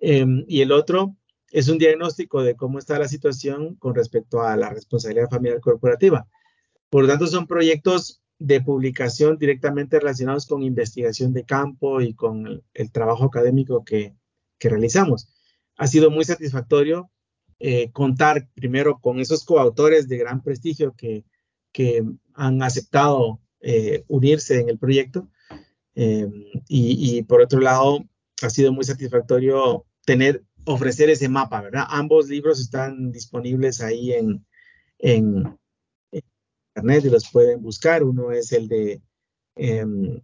Eh, 0.00 0.26
y 0.48 0.60
el 0.62 0.72
otro 0.72 1.16
es 1.52 1.68
un 1.68 1.78
diagnóstico 1.78 2.42
de 2.42 2.56
cómo 2.56 2.78
está 2.78 2.98
la 2.98 3.08
situación 3.08 3.76
con 3.76 3.94
respecto 3.94 4.42
a 4.42 4.56
la 4.56 4.70
responsabilidad 4.70 5.30
familiar 5.30 5.60
corporativa. 5.60 6.26
Por 6.90 7.02
lo 7.02 7.08
tanto, 7.08 7.28
son 7.28 7.46
proyectos 7.46 8.20
de 8.38 8.60
publicación 8.60 9.38
directamente 9.38 9.98
relacionados 9.98 10.46
con 10.46 10.62
investigación 10.62 11.32
de 11.32 11.44
campo 11.44 12.00
y 12.00 12.14
con 12.14 12.62
el, 12.74 12.92
trabajo 12.92 13.24
académico 13.24 13.84
que, 13.84 14.14
realizamos. 14.58 15.28
Ha 15.76 15.86
sido 15.86 16.10
muy 16.10 16.24
satisfactorio 16.24 17.10
eh, 17.60 17.92
contar 17.92 18.48
primero 18.54 18.98
con 18.98 19.20
esos 19.20 19.44
coautores 19.44 20.08
de 20.08 20.18
gran 20.18 20.42
prestigio 20.42 20.94
que, 20.96 21.24
han 22.32 22.62
aceptado 22.62 23.40
eh, 23.60 24.02
unirse 24.08 24.60
en 24.60 24.70
el 24.70 24.78
proyecto. 24.78 25.28
Eh, 25.94 26.26
y, 26.68 27.22
por 27.24 27.42
otro 27.42 27.60
lado, 27.60 28.02
ha 28.42 28.48
sido 28.48 28.72
muy 28.72 28.84
satisfactorio 28.84 29.84
tener, 30.06 30.42
ofrecer 30.64 31.10
ese 31.10 31.28
mapa, 31.28 31.60
¿verdad? 31.60 31.84
Ambos 31.88 32.28
libros 32.28 32.60
están 32.60 33.12
disponibles 33.12 33.82
ahí 33.82 34.12
en, 34.12 34.46
en, 34.98 35.58
internet 36.76 37.04
y 37.04 37.10
los 37.10 37.30
pueden 37.30 37.62
buscar. 37.62 38.04
Uno 38.04 38.32
es 38.32 38.52
el 38.52 38.68
de, 38.68 39.00
em, 39.56 40.20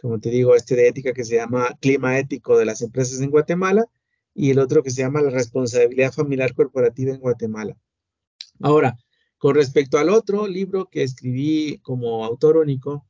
como 0.00 0.18
te 0.18 0.30
digo, 0.30 0.54
este 0.54 0.76
de 0.76 0.88
ética 0.88 1.12
que 1.12 1.24
se 1.24 1.36
llama 1.36 1.76
Clima 1.80 2.18
Ético 2.18 2.58
de 2.58 2.64
las 2.64 2.82
Empresas 2.82 3.20
en 3.20 3.30
Guatemala 3.30 3.84
y 4.34 4.50
el 4.50 4.58
otro 4.58 4.82
que 4.82 4.90
se 4.90 5.02
llama 5.02 5.22
La 5.22 5.30
Responsabilidad 5.30 6.12
Familiar 6.12 6.54
Corporativa 6.54 7.12
en 7.12 7.20
Guatemala. 7.20 7.76
Ahora, 8.60 8.96
con 9.38 9.54
respecto 9.54 9.98
al 9.98 10.08
otro 10.08 10.46
libro 10.46 10.88
que 10.90 11.02
escribí 11.02 11.78
como 11.82 12.24
autor 12.24 12.56
único, 12.56 13.06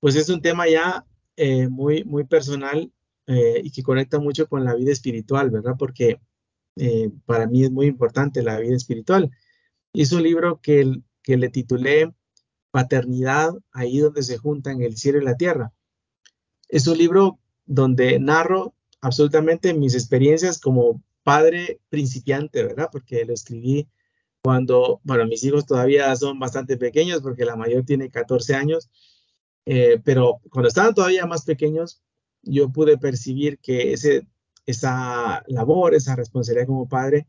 pues 0.00 0.16
es 0.16 0.28
un 0.28 0.42
tema 0.42 0.68
ya 0.68 1.06
eh, 1.36 1.68
muy, 1.68 2.04
muy 2.04 2.24
personal 2.24 2.92
eh, 3.26 3.60
y 3.64 3.70
que 3.70 3.82
conecta 3.82 4.18
mucho 4.18 4.48
con 4.48 4.64
la 4.64 4.74
vida 4.74 4.92
espiritual, 4.92 5.50
¿verdad? 5.50 5.74
Porque 5.78 6.20
eh, 6.76 7.10
para 7.24 7.46
mí 7.46 7.64
es 7.64 7.70
muy 7.70 7.86
importante 7.86 8.42
la 8.42 8.58
vida 8.58 8.76
espiritual. 8.76 9.30
Es 9.92 10.12
un 10.12 10.22
libro 10.22 10.60
que, 10.60 10.92
que 11.22 11.36
le 11.36 11.48
titulé 11.48 12.12
Paternidad, 12.76 13.54
ahí 13.72 14.00
donde 14.00 14.22
se 14.22 14.36
juntan 14.36 14.82
el 14.82 14.98
cielo 14.98 15.18
y 15.18 15.24
la 15.24 15.38
tierra. 15.38 15.72
Es 16.68 16.86
un 16.86 16.98
libro 16.98 17.38
donde 17.64 18.18
narro 18.18 18.74
absolutamente 19.00 19.72
mis 19.72 19.94
experiencias 19.94 20.60
como 20.60 21.02
padre 21.22 21.80
principiante, 21.88 22.62
¿verdad? 22.62 22.90
Porque 22.92 23.24
lo 23.24 23.32
escribí 23.32 23.88
cuando, 24.42 25.00
bueno, 25.04 25.24
mis 25.24 25.42
hijos 25.44 25.64
todavía 25.64 26.14
son 26.16 26.38
bastante 26.38 26.76
pequeños 26.76 27.22
porque 27.22 27.46
la 27.46 27.56
mayor 27.56 27.82
tiene 27.86 28.10
14 28.10 28.54
años, 28.54 28.90
eh, 29.64 29.98
pero 30.04 30.42
cuando 30.50 30.68
estaban 30.68 30.92
todavía 30.92 31.24
más 31.24 31.46
pequeños, 31.46 32.02
yo 32.42 32.68
pude 32.68 32.98
percibir 32.98 33.58
que 33.58 33.94
ese, 33.94 34.26
esa 34.66 35.42
labor, 35.46 35.94
esa 35.94 36.14
responsabilidad 36.14 36.66
como 36.66 36.86
padre, 36.86 37.26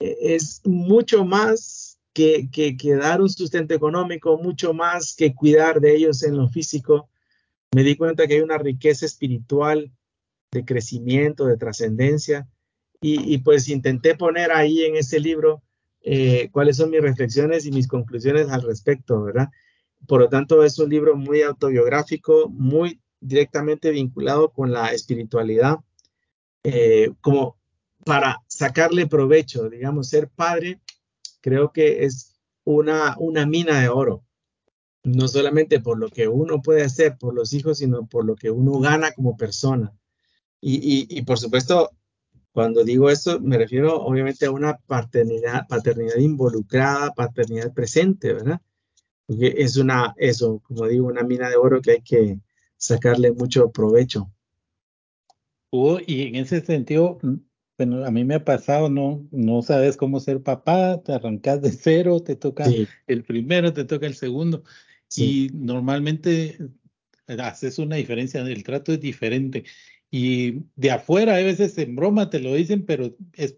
eh, 0.00 0.16
es 0.34 0.62
mucho 0.64 1.26
más 1.26 1.91
que, 2.12 2.78
dar 3.00 3.20
un 3.20 3.28
sustento 3.28 3.74
económico, 3.74 4.38
mucho 4.38 4.74
más 4.74 5.14
que 5.16 5.34
cuidar 5.34 5.80
de 5.80 5.94
ellos 5.94 6.22
en 6.22 6.36
lo 6.36 6.48
físico. 6.48 7.08
Me 7.74 7.82
di 7.82 7.96
cuenta 7.96 8.26
que 8.26 8.34
hay 8.34 8.40
una 8.40 8.58
riqueza 8.58 9.06
espiritual 9.06 9.92
de 10.50 10.64
crecimiento, 10.64 11.46
de 11.46 11.56
trascendencia, 11.56 12.48
y, 13.04 13.38
pues 13.38 13.68
intenté 13.68 14.14
poner 14.14 14.52
ahí 14.52 14.84
en 14.84 14.94
ese 14.94 15.18
libro 15.18 15.60
eh, 16.02 16.50
cuáles 16.52 16.76
son 16.76 16.90
mis 16.90 17.00
reflexiones 17.00 17.66
y 17.66 17.72
mis 17.72 17.88
conclusiones 17.88 18.48
al 18.48 18.62
respecto, 18.62 19.24
¿verdad? 19.24 19.48
Por 20.06 20.20
lo 20.20 20.28
tanto, 20.28 20.62
es 20.62 20.78
un 20.78 20.88
libro 20.88 21.16
muy 21.16 21.42
autobiográfico, 21.42 22.48
muy 22.48 23.00
directamente 23.18 23.90
vinculado 23.90 24.50
con 24.50 24.70
la 24.70 24.92
espiritualidad, 24.92 25.78
eh, 26.62 27.10
como 27.20 27.56
para 28.04 28.38
sacarle 28.46 29.08
provecho, 29.08 29.68
digamos, 29.68 30.08
ser 30.08 30.28
padre 30.28 30.80
creo 31.42 31.72
que 31.72 32.04
es 32.04 32.40
una, 32.64 33.16
una 33.18 33.44
mina 33.44 33.80
de 33.80 33.88
oro, 33.88 34.24
no 35.04 35.28
solamente 35.28 35.80
por 35.80 35.98
lo 35.98 36.08
que 36.08 36.28
uno 36.28 36.62
puede 36.62 36.82
hacer 36.82 37.18
por 37.18 37.34
los 37.34 37.52
hijos, 37.52 37.78
sino 37.78 38.06
por 38.06 38.24
lo 38.24 38.36
que 38.36 38.50
uno 38.50 38.78
gana 38.78 39.12
como 39.12 39.36
persona. 39.36 39.92
Y, 40.64 41.20
por 41.22 41.38
supuesto, 41.40 41.90
cuando 42.52 42.84
digo 42.84 43.10
esto, 43.10 43.40
me 43.40 43.58
refiero 43.58 44.00
obviamente 44.00 44.46
a 44.46 44.52
una 44.52 44.76
paternidad, 44.78 45.66
paternidad 45.66 46.18
involucrada, 46.18 47.10
paternidad 47.12 47.74
presente, 47.74 48.32
¿verdad? 48.32 48.60
Porque 49.26 49.54
es 49.58 49.76
una, 49.76 50.14
eso, 50.18 50.60
como 50.60 50.86
digo, 50.86 51.08
una 51.08 51.24
mina 51.24 51.50
de 51.50 51.56
oro 51.56 51.82
que 51.82 51.92
hay 51.92 52.02
que 52.02 52.38
sacarle 52.76 53.32
mucho 53.32 53.72
provecho. 53.72 54.30
y 56.06 56.28
en 56.28 56.36
ese 56.36 56.60
sentido, 56.64 57.18
bueno, 57.78 58.04
a 58.04 58.10
mí 58.10 58.24
me 58.24 58.34
ha 58.34 58.44
pasado, 58.44 58.88
no, 58.88 59.26
no 59.30 59.62
sabes 59.62 59.96
cómo 59.96 60.20
ser 60.20 60.42
papá, 60.42 61.02
te 61.02 61.12
arrancas 61.12 61.62
de 61.62 61.72
cero, 61.72 62.20
te 62.20 62.36
toca 62.36 62.66
el 63.06 63.24
primero, 63.24 63.72
te 63.72 63.84
toca 63.84 64.06
el 64.06 64.14
segundo. 64.14 64.62
Y 65.14 65.50
normalmente 65.52 66.58
haces 67.26 67.78
una 67.78 67.96
diferencia, 67.96 68.40
el 68.40 68.64
trato 68.64 68.92
es 68.92 69.00
diferente. 69.00 69.64
Y 70.10 70.64
de 70.76 70.90
afuera, 70.90 71.36
a 71.36 71.42
veces 71.42 71.76
en 71.78 71.96
broma 71.96 72.28
te 72.28 72.40
lo 72.40 72.54
dicen, 72.54 72.84
pero 72.84 73.16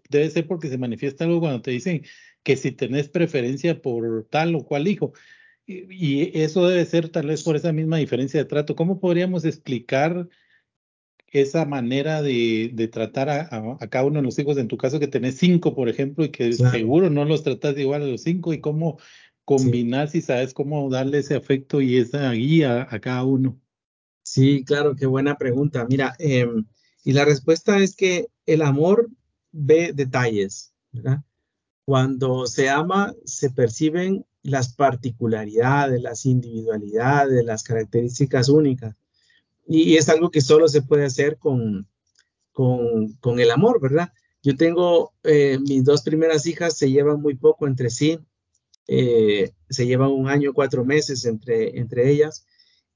debe 0.09 0.29
ser 0.29 0.47
porque 0.47 0.69
se 0.69 0.77
manifiesta 0.77 1.25
algo 1.25 1.41
cuando 1.41 1.61
te 1.61 1.71
dicen 1.71 2.03
que 2.43 2.55
si 2.55 2.71
tenés 2.71 3.09
preferencia 3.09 3.81
por 3.81 4.27
tal 4.29 4.55
o 4.55 4.65
cual 4.65 4.87
hijo. 4.87 5.13
Y, 5.65 5.83
y 5.89 6.31
eso 6.35 6.67
debe 6.67 6.85
ser 6.85 7.09
tal 7.09 7.27
vez 7.27 7.43
por 7.43 7.55
esa 7.55 7.73
misma 7.73 7.97
diferencia 7.97 8.39
de 8.39 8.45
trato. 8.45 8.75
¿Cómo 8.75 8.99
podríamos 8.99 9.43
explicar 9.43 10.29
esa 11.31 11.65
manera 11.65 12.21
de, 12.21 12.89
tratar 12.91 13.29
a, 13.29 13.77
cada 13.89 14.05
uno 14.05 14.19
de 14.19 14.23
los 14.23 14.39
hijos, 14.39 14.57
en 14.57 14.67
tu 14.67 14.77
caso 14.77 14.99
que 14.99 15.07
tenés 15.07 15.37
cinco, 15.37 15.75
por 15.75 15.89
ejemplo, 15.89 16.23
y 16.23 16.29
que 16.29 16.53
seguro 16.53 17.09
no 17.09 17.25
los 17.25 17.43
tratas 17.43 17.77
igual 17.77 18.03
a 18.03 18.07
los 18.07 18.21
cinco, 18.21 18.53
y 18.53 18.61
cómo 18.61 18.97
combinar 19.43 20.09
si 20.09 20.21
sabes 20.21 20.53
cómo 20.53 20.89
darle 20.89 21.19
ese 21.19 21.35
afecto 21.35 21.81
y 21.81 21.97
esa 21.97 22.31
guía 22.31 22.87
a 22.89 22.99
cada 22.99 23.23
uno. 23.23 23.59
Sí, 24.23 24.63
claro, 24.65 24.95
qué 24.95 25.05
buena 25.05 25.37
pregunta. 25.37 25.85
Mira, 25.87 26.15
em, 26.17 26.65
y 27.03 27.13
la 27.13 27.25
respuesta 27.25 27.77
es 27.79 27.95
que 27.95 28.27
el 28.45 28.61
amor 28.61 29.09
ve 29.51 29.91
detalles, 29.93 30.73
¿verdad? 30.91 31.21
Cuando 31.85 32.47
se 32.47 32.69
ama, 32.69 33.13
se 33.25 33.51
perciben 33.51 34.25
las 34.41 34.73
particularidades, 34.73 36.01
las 36.01 36.25
individualidades, 36.25 37.45
las 37.45 37.63
características 37.63 38.49
únicas 38.49 38.95
y 39.67 39.97
es 39.97 40.09
algo 40.09 40.29
que 40.29 40.41
solo 40.41 40.67
se 40.67 40.81
puede 40.81 41.05
hacer 41.05 41.37
con, 41.37 41.87
con, 42.51 43.39
el 43.39 43.51
amor, 43.51 43.81
¿verdad? 43.81 44.13
Yo 44.41 44.55
tengo, 44.55 45.13
eh, 45.23 45.57
mis 45.67 45.83
dos 45.83 46.03
primeras 46.03 46.45
hijas 46.45 46.77
se 46.77 46.89
llevan 46.89 47.21
muy 47.21 47.35
poco 47.35 47.67
entre 47.67 47.89
sí, 47.89 48.19
eh, 48.87 49.51
se 49.69 49.87
llevan 49.87 50.11
un 50.11 50.29
año, 50.29 50.53
cuatro 50.53 50.85
meses 50.85 51.25
entre, 51.25 51.77
entre 51.79 52.09
ellas, 52.09 52.45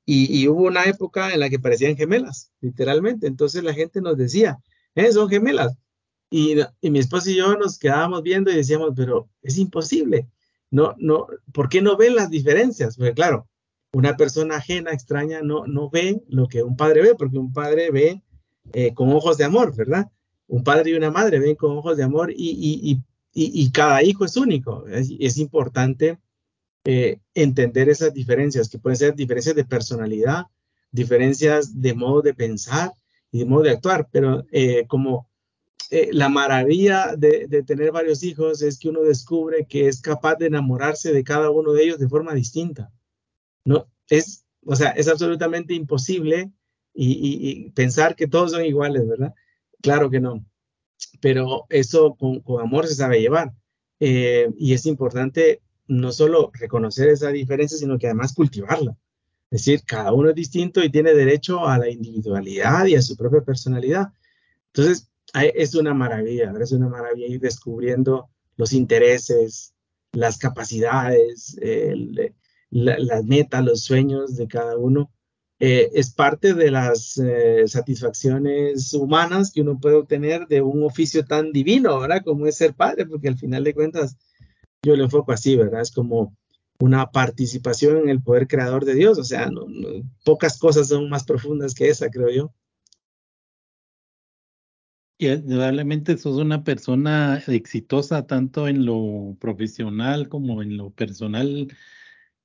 y, 0.05 0.47
hubo 0.47 0.63
una 0.63 0.85
época 0.85 1.33
en 1.33 1.39
la 1.39 1.49
que 1.49 1.59
parecían 1.59 1.95
gemelas, 1.95 2.51
literalmente, 2.61 3.27
entonces 3.27 3.63
la 3.63 3.75
gente 3.75 4.01
nos 4.01 4.17
decía, 4.17 4.57
eh, 4.95 5.11
son 5.11 5.29
gemelas, 5.29 5.77
y, 6.31 6.55
y, 6.81 6.89
mi 6.89 6.99
esposa 6.99 7.29
y 7.29 7.35
yo 7.35 7.55
nos 7.57 7.77
quedábamos 7.77 8.23
viendo 8.23 8.49
y 8.49 8.55
decíamos, 8.55 8.93
pero 8.95 9.29
es 9.43 9.57
imposible, 9.59 10.27
no, 10.71 10.95
no, 10.97 11.27
¿por 11.53 11.69
qué 11.69 11.81
no 11.81 11.97
ven 11.97 12.15
las 12.15 12.29
diferencias? 12.29 12.95
Porque 12.95 13.13
claro, 13.13 13.48
una 13.91 14.15
persona 14.17 14.57
ajena, 14.57 14.91
extraña, 14.91 15.41
no, 15.41 15.65
no 15.65 15.89
ve 15.89 16.21
lo 16.27 16.47
que 16.47 16.63
un 16.63 16.75
padre 16.75 17.01
ve, 17.01 17.15
porque 17.15 17.37
un 17.37 17.53
padre 17.53 17.91
ve 17.91 18.21
eh, 18.73 18.93
con 18.93 19.11
ojos 19.11 19.37
de 19.37 19.45
amor, 19.45 19.75
¿verdad? 19.75 20.11
Un 20.47 20.63
padre 20.63 20.91
y 20.91 20.93
una 20.93 21.11
madre 21.11 21.39
ven 21.39 21.55
con 21.55 21.77
ojos 21.77 21.97
de 21.97 22.03
amor 22.03 22.31
y, 22.35 23.01
cada 23.73 24.03
hijo 24.03 24.25
es 24.25 24.35
único. 24.37 24.85
Es, 24.87 25.37
importante 25.37 26.19
eh, 26.85 27.19
entender 27.33 27.89
esas 27.89 28.13
diferencias, 28.13 28.69
que 28.69 28.79
pueden 28.79 28.97
ser 28.97 29.15
diferencias 29.15 29.55
de 29.55 29.65
personalidad, 29.65 30.45
diferencias 30.91 31.81
de 31.81 31.93
modo 31.93 32.21
de 32.21 32.33
pensar 32.33 32.91
y 33.31 33.39
de 33.39 33.45
modo 33.45 33.63
de 33.63 33.71
actuar, 33.71 34.07
pero 34.11 34.45
eh, 34.51 34.85
como 34.87 35.29
eh, 35.91 36.09
la 36.11 36.29
maravilla 36.29 37.15
de, 37.15 37.63
tener 37.65 37.91
varios 37.91 38.21
hijos 38.23 38.61
es 38.61 38.77
que 38.77 38.89
uno 38.89 39.01
descubre 39.01 39.65
que 39.67 39.87
es 39.87 40.01
capaz 40.01 40.35
de 40.35 40.45
enamorarse 40.45 41.11
de 41.11 41.23
cada 41.23 41.49
uno 41.49 41.73
de 41.73 41.83
ellos 41.83 41.99
de 41.99 42.07
forma 42.07 42.33
distinta. 42.35 42.91
No, 43.69 43.87
es, 44.09 44.47
o 44.65 44.75
sea, 44.75 44.89
es 44.89 45.07
absolutamente 45.07 45.75
imposible 45.75 46.51
y, 46.91 47.69
pensar 47.75 48.15
que 48.15 48.27
todos 48.27 48.51
son 48.51 48.65
iguales, 48.65 49.07
¿verdad? 49.07 49.35
Claro 49.79 50.09
que 50.09 50.19
no. 50.19 50.43
Pero 51.21 51.67
eso 51.69 52.15
con, 52.15 52.41
amor 52.59 52.87
se 52.87 52.95
sabe 52.95 53.21
llevar. 53.21 53.53
Eh, 53.99 54.49
y 54.57 54.73
es 54.73 54.87
importante 54.87 55.61
no 55.87 56.11
solo 56.11 56.49
reconocer 56.55 57.09
esa 57.09 57.29
diferencia, 57.29 57.77
sino 57.77 57.99
que 57.99 58.07
además 58.07 58.33
cultivarla. 58.33 58.97
Es 59.51 59.65
decir, 59.65 59.83
cada 59.85 60.13
uno 60.13 60.29
es 60.29 60.35
distinto 60.35 60.83
y 60.83 60.89
tiene 60.89 61.13
derecho 61.13 61.67
a 61.67 61.77
la 61.77 61.89
individualidad 61.89 62.87
y 62.87 62.95
a 62.95 63.03
su 63.03 63.15
propia 63.15 63.41
personalidad. 63.41 64.07
Entonces, 64.73 65.11
es 65.35 65.75
una 65.75 65.93
maravilla, 65.93 66.51
es 66.59 66.71
una 66.71 66.89
maravilla 66.89 67.27
ir 67.27 67.39
descubriendo 67.39 68.31
los 68.57 68.73
intereses, 68.73 69.75
las 70.11 70.39
capacidades, 70.39 71.55
las 72.71 73.23
metas, 73.25 73.63
los 73.63 73.83
sueños 73.83 74.35
de 74.35 74.47
cada 74.47 74.77
uno. 74.77 75.11
Eh, 75.61 75.91
es 75.93 76.13
parte 76.13 76.53
de 76.53 76.71
las 76.71 77.17
eh, 77.17 77.67
satisfacciones 77.67 78.93
humanas 78.93 79.51
que 79.51 79.61
uno 79.61 79.77
puede 79.77 79.95
obtener 79.95 80.47
de 80.47 80.61
un 80.61 80.83
oficio 80.83 81.25
tan 81.25 81.51
divino, 81.51 81.99
¿verdad? 81.99 82.23
Como 82.23 82.47
es 82.47 82.55
ser 82.55 82.73
padre, 82.73 83.05
porque 83.05 83.27
al 83.27 83.37
final 83.37 83.65
de 83.65 83.73
cuentas 83.73 84.15
yo 84.83 84.95
lo 84.95 85.03
enfoco 85.03 85.33
así, 85.33 85.57
¿verdad? 85.57 85.81
Es 85.81 85.91
como 85.91 86.37
una 86.79 87.11
participación 87.11 87.97
en 87.97 88.09
el 88.09 88.21
poder 88.21 88.47
creador 88.47 88.85
de 88.85 88.95
Dios, 88.95 89.17
o 89.17 89.23
sea, 89.25 89.49
pocas 90.23 90.57
cosas 90.57 90.87
son 90.87 91.09
más 91.09 91.25
profundas 91.25 91.73
que 91.73 91.89
esa, 91.89 92.09
creo 92.09 92.29
yo. 92.29 92.53
Y 95.17 95.27
indudablemente 95.27 96.17
sos 96.17 96.37
una 96.37 96.63
persona 96.63 97.43
exitosa 97.47 98.25
tanto 98.25 98.69
en 98.69 98.85
lo 98.85 99.35
profesional 99.41 100.29
como 100.29 100.61
en 100.61 100.77
lo 100.77 100.91
personal. 100.91 101.67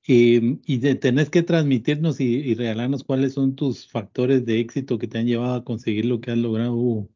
Eh, 0.07 0.59
y 0.65 0.95
tenés 0.95 1.29
que 1.29 1.41
transmitirnos 1.41 2.19
y, 2.19 2.53
regalarnos 2.53 3.03
cuáles 3.03 3.33
son 3.33 3.55
tus 3.55 3.89
factores 3.89 4.45
de 4.45 4.59
éxito 4.59 4.99
que 4.99 5.07
te 5.07 5.17
han 5.17 5.25
llevado 5.25 5.55
a 5.55 5.63
conseguir 5.63 6.05
lo 6.05 6.21
que 6.21 6.31
has 6.31 6.37
logrado, 6.37 6.73
Hugo. 6.75 7.09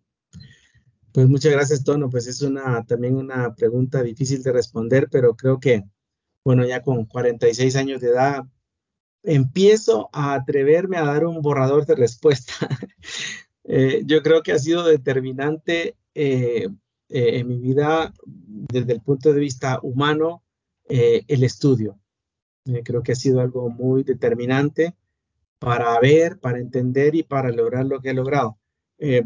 Pues 1.11 1.27
muchas 1.27 1.51
gracias, 1.51 1.83
Tono. 1.83 2.09
Pues 2.09 2.27
es 2.27 2.41
una 2.41 2.83
también 2.85 3.15
una 3.15 3.53
pregunta 3.55 4.01
difícil 4.01 4.41
de 4.41 4.51
responder, 4.51 5.07
pero 5.11 5.35
creo 5.35 5.59
que, 5.59 5.83
bueno, 6.43 6.65
ya 6.65 6.81
con 6.81 7.05
46 7.05 7.75
años 7.75 8.01
de 8.01 8.09
edad, 8.09 8.45
empiezo 9.23 10.09
a 10.13 10.33
atreverme 10.33 10.97
a 10.97 11.03
dar 11.03 11.25
un 11.25 11.41
borrador 11.41 11.85
de 11.85 11.95
respuesta. 11.95 12.53
Eh, 13.71 14.01
yo 14.03 14.23
creo 14.23 14.41
que 14.41 14.51
ha 14.51 14.57
sido 14.57 14.83
determinante 14.83 15.95
eh, 16.15 16.67
eh, 17.09 17.37
en 17.37 17.47
mi 17.47 17.59
vida 17.59 18.11
desde 18.25 18.93
el 18.93 19.01
punto 19.01 19.31
de 19.31 19.39
vista 19.39 19.77
humano 19.83 20.41
el 20.87 21.43
estudio. 21.43 21.99
Creo 22.83 23.03
que 23.03 23.13
ha 23.13 23.15
sido 23.15 23.41
algo 23.41 23.69
muy 23.69 24.03
determinante 24.03 24.95
para 25.59 25.99
ver, 25.99 26.39
para 26.39 26.59
entender 26.59 27.15
y 27.15 27.23
para 27.23 27.51
lograr 27.51 27.85
lo 27.85 27.99
que 28.01 28.09
he 28.11 28.13
logrado. 28.13 28.57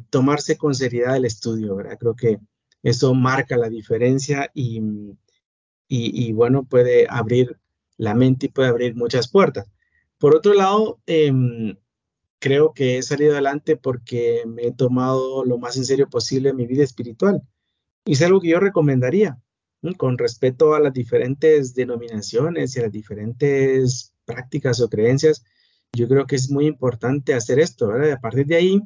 tomarse 0.09 0.57
con 0.57 0.75
seriedad 0.75 1.17
el 1.17 1.25
estudio, 1.25 1.75
¿verdad? 1.75 1.97
Creo 1.99 2.15
que 2.15 2.39
eso 2.83 3.13
marca 3.15 3.57
la 3.57 3.69
diferencia 3.69 4.51
y, 4.53 4.79
y, 5.87 6.27
y, 6.27 6.33
bueno, 6.33 6.65
puede 6.65 7.07
abrir 7.09 7.57
la 7.97 8.13
mente 8.13 8.47
y 8.47 8.49
puede 8.49 8.69
abrir 8.69 8.95
muchas 8.95 9.29
puertas. 9.29 9.67
Por 10.17 10.35
otro 10.35 10.53
lado, 10.53 10.99
em, 11.05 11.75
creo 12.39 12.73
que 12.73 12.97
he 12.97 13.03
salido 13.03 13.33
adelante 13.33 13.77
porque 13.77 14.43
me 14.47 14.67
he 14.67 14.71
tomado 14.73 15.45
lo 15.45 15.57
más 15.57 15.77
en 15.77 15.85
serio 15.85 16.09
posible 16.09 16.53
mi 16.53 16.67
vida 16.67 16.83
espiritual. 16.83 17.41
Y 18.05 18.13
es 18.13 18.21
algo 18.21 18.41
que 18.41 18.49
yo 18.49 18.59
recomendaría, 18.59 19.39
con 19.97 20.17
respeto 20.17 20.73
a 20.73 20.79
las 20.79 20.93
diferentes 20.93 21.75
denominaciones 21.75 22.75
y 22.75 22.79
a 22.79 22.83
las 22.83 22.91
diferentes 22.91 24.13
prácticas 24.25 24.79
o 24.79 24.89
creencias. 24.89 25.43
Yo 25.91 26.07
creo 26.07 26.25
que 26.25 26.37
es 26.37 26.49
muy 26.49 26.65
importante 26.65 27.33
hacer 27.33 27.59
esto, 27.59 27.89
¿verdad? 27.89 28.13
A 28.13 28.21
partir 28.21 28.45
de 28.45 28.55
ahí, 28.55 28.81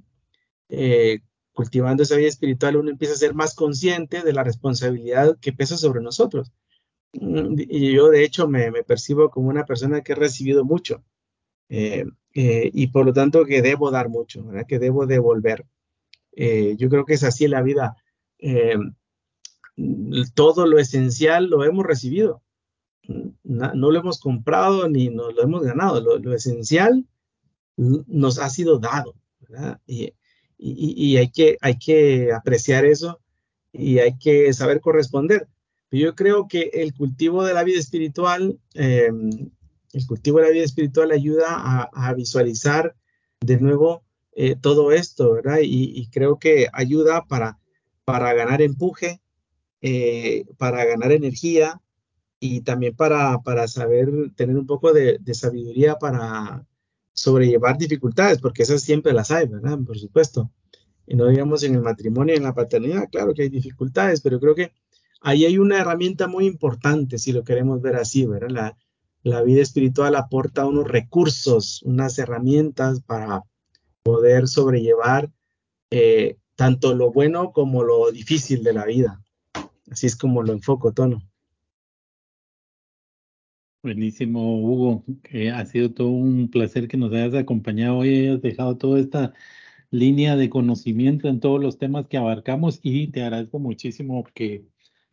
eh, 0.69 1.19
cultivando 1.53 2.03
esa 2.03 2.17
vida 2.17 2.27
espiritual, 2.27 2.77
uno 2.77 2.89
empieza 2.89 3.13
a 3.13 3.17
ser 3.17 3.36
más 3.36 3.53
consciente 3.53 4.23
de 4.23 4.33
la 4.33 4.43
responsabilidad 4.43 5.38
que 5.39 5.53
pesa 5.53 5.77
sobre 5.77 6.01
nosotros. 6.01 6.51
Mm, 7.13 7.55
y 7.57 7.93
yo, 7.93 8.10
de 8.10 8.23
hecho, 8.23 8.47
me, 8.47 8.71
percibo 8.83 9.29
como 9.29 9.49
una 9.49 9.65
persona 9.65 10.01
que 10.01 10.13
ha 10.13 10.15
recibido 10.15 10.65
mucho. 10.65 11.03
Eh, 11.69 12.05
eh, 12.33 12.71
y 12.73 12.88
por 12.88 13.05
lo 13.05 13.13
tanto 13.13 13.45
que 13.45 13.62
debo 13.62 13.91
dar 13.91 14.10
mucho, 14.10 14.45
que 14.67 14.79
debo 14.79 15.05
devolver. 15.05 15.65
Yo 16.36 16.89
creo 16.89 17.05
que 17.05 17.15
es 17.15 17.23
así 17.23 17.47
la 17.47 17.63
vida. 17.63 17.95
Todo 20.33 20.65
lo 20.65 20.79
esencial 20.79 21.49
lo 21.49 21.63
hemos 21.63 21.85
recibido. 21.85 22.41
No, 23.43 23.91
lo 23.91 23.99
hemos 23.99 24.19
comprado 24.19 24.89
ni 24.89 25.09
nos 25.09 25.33
lo 25.33 25.43
hemos 25.43 25.63
ganado. 25.63 26.01
Lo, 26.01 26.33
esencial 26.33 27.05
nos 27.77 28.39
ha 28.39 28.49
sido 28.49 28.79
dado. 28.79 29.15
Y, 29.85 30.13
y, 30.57 31.17
hay, 31.17 31.29
que, 31.31 31.57
hay 31.61 31.77
que 31.77 32.33
apreciar 32.33 32.85
eso 32.85 33.19
y 33.71 33.99
hay 33.99 34.17
que 34.17 34.51
saber 34.53 34.81
corresponder. 34.81 35.47
Yo 35.91 36.15
creo 36.15 36.47
que 36.47 36.69
el 36.73 36.93
cultivo 36.93 37.45
de 37.45 37.53
la 37.53 37.63
vida 37.63 37.79
espiritual 37.79 38.59
el 39.93 40.05
cultivo 40.05 40.39
de 40.39 40.45
la 40.45 40.51
vida 40.51 40.63
espiritual 40.63 41.11
ayuda 41.11 41.89
a, 41.91 42.13
visualizar 42.13 42.95
de 43.39 43.59
nuevo 43.59 44.03
eh, 44.33 44.55
todo 44.55 44.91
esto, 44.91 45.33
¿verdad? 45.33 45.59
Y, 45.61 46.07
creo 46.11 46.37
que 46.39 46.67
ayuda 46.73 47.25
para, 47.25 47.59
para 48.05 48.33
ganar 48.33 48.61
empuje, 48.61 49.21
eh, 49.81 50.45
para 50.57 50.85
ganar 50.85 51.11
energía 51.11 51.81
y 52.39 52.61
también 52.61 52.95
para, 52.95 53.39
para 53.39 53.67
saber 53.67 54.09
tener 54.35 54.57
un 54.57 54.65
poco 54.65 54.93
de, 54.93 55.19
sabiduría 55.33 55.95
para 55.95 56.65
sobrellevar 57.13 57.77
dificultades, 57.77 58.39
porque 58.39 58.63
esas 58.63 58.81
siempre 58.81 59.13
las 59.13 59.31
hay, 59.31 59.47
¿verdad? 59.47 59.77
Por 59.85 59.97
supuesto. 59.97 60.51
Y 61.07 61.15
no 61.15 61.27
digamos 61.27 61.63
en 61.63 61.75
el 61.75 61.81
matrimonio 61.81 62.35
en 62.35 62.43
la 62.43 62.53
paternidad, 62.53 63.09
claro 63.11 63.33
que 63.33 63.43
hay 63.43 63.49
dificultades, 63.49 64.21
pero 64.21 64.39
creo 64.39 64.55
que 64.55 64.71
ahí 65.21 65.45
hay 65.45 65.57
una 65.57 65.79
herramienta 65.79 66.27
muy 66.27 66.45
importante, 66.45 67.17
si 67.17 67.31
lo 67.31 67.43
queremos 67.43 67.81
ver 67.81 67.95
así, 67.95 68.25
¿verdad? 68.25 68.49
La, 68.49 68.77
la 69.23 69.41
vida 69.41 69.61
espiritual 69.61 70.15
aporta 70.15 70.65
unos 70.65 70.87
recursos, 70.87 71.81
unas 71.83 72.17
herramientas 72.19 73.01
para 73.01 73.43
poder 74.03 74.47
sobrellevar 74.47 75.29
eh, 75.91 76.37
tanto 76.55 76.95
lo 76.95 77.11
bueno 77.11 77.51
como 77.51 77.83
lo 77.83 78.11
difícil 78.11 78.63
de 78.63 78.73
la 78.73 78.85
vida. 78.85 79.21
Así 79.89 80.08
es 80.08 80.15
como 80.15 80.43
lo 80.43 80.54
enfoco, 80.54 80.93
Tono. 80.93 81.21
Buenísimo, 83.84 84.62
Hugo. 84.62 85.04
Que 85.23 85.52
ha 85.52 85.65
sido 85.65 85.93
todo 85.93 86.10
un 86.10 86.50
placer 86.50 86.88
que 86.88 86.97
nos 86.97 87.12
hayas 87.13 87.34
acompañado 87.36 87.97
hoy, 87.97 88.28
hayas 88.28 88.41
dejado 88.41 88.78
toda 88.78 89.00
esta 89.00 89.34
línea 89.91 90.36
de 90.36 90.50
conocimiento 90.50 91.30
en 91.30 91.39
todos 91.39 91.62
los 91.62 91.78
temas 91.78 92.08
que 92.08 92.17
abarcamos 92.17 92.80
y 92.84 93.08
te 93.08 93.23
agradezco 93.23 93.60
muchísimo 93.60 94.23
que 94.34 94.65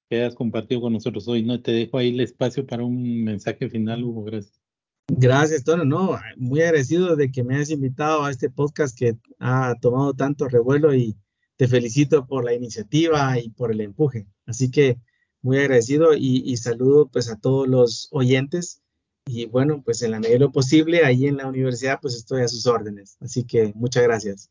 que 0.08 0.16
hayas 0.16 0.34
compartido 0.34 0.82
con 0.82 0.92
nosotros 0.92 1.26
hoy. 1.28 1.42
No 1.42 1.60
te 1.60 1.72
dejo 1.72 1.98
ahí 1.98 2.10
el 2.10 2.20
espacio 2.20 2.66
para 2.66 2.84
un 2.84 3.24
mensaje 3.24 3.68
final, 3.68 4.04
Hugo. 4.04 4.24
Gracias. 4.24 4.60
Gracias, 5.08 5.64
Tono. 5.64 5.84
No, 5.84 6.18
muy 6.36 6.62
agradecido 6.62 7.14
de 7.16 7.30
que 7.30 7.44
me 7.44 7.56
hayas 7.56 7.70
invitado 7.70 8.24
a 8.24 8.30
este 8.30 8.50
podcast 8.50 8.98
que 8.98 9.16
ha 9.38 9.74
tomado 9.80 10.14
tanto 10.14 10.48
revuelo 10.48 10.94
y 10.94 11.16
te 11.56 11.68
felicito 11.68 12.26
por 12.26 12.44
la 12.44 12.54
iniciativa 12.54 13.38
y 13.38 13.50
por 13.50 13.72
el 13.72 13.80
empuje. 13.80 14.26
Así 14.46 14.70
que 14.70 14.98
muy 15.42 15.58
agradecido 15.58 16.14
y, 16.14 16.56
saludo 16.56 17.08
pues 17.08 17.30
a 17.30 17.36
todos 17.36 17.68
los 17.68 18.08
oyentes 18.12 18.82
y 19.26 19.46
bueno, 19.46 19.82
pues 19.84 20.02
en 20.02 20.10
la 20.10 20.20
medida 20.20 20.34
de 20.34 20.40
lo 20.40 20.52
posible 20.52 21.04
ahí 21.04 21.26
en 21.26 21.36
la 21.36 21.46
universidad 21.46 21.98
pues 22.00 22.14
estoy 22.14 22.42
a 22.42 22.48
sus 22.48 22.66
órdenes. 22.66 23.16
Así 23.20 23.44
que 23.44 23.72
muchas 23.74 24.02
gracias. 24.02 24.50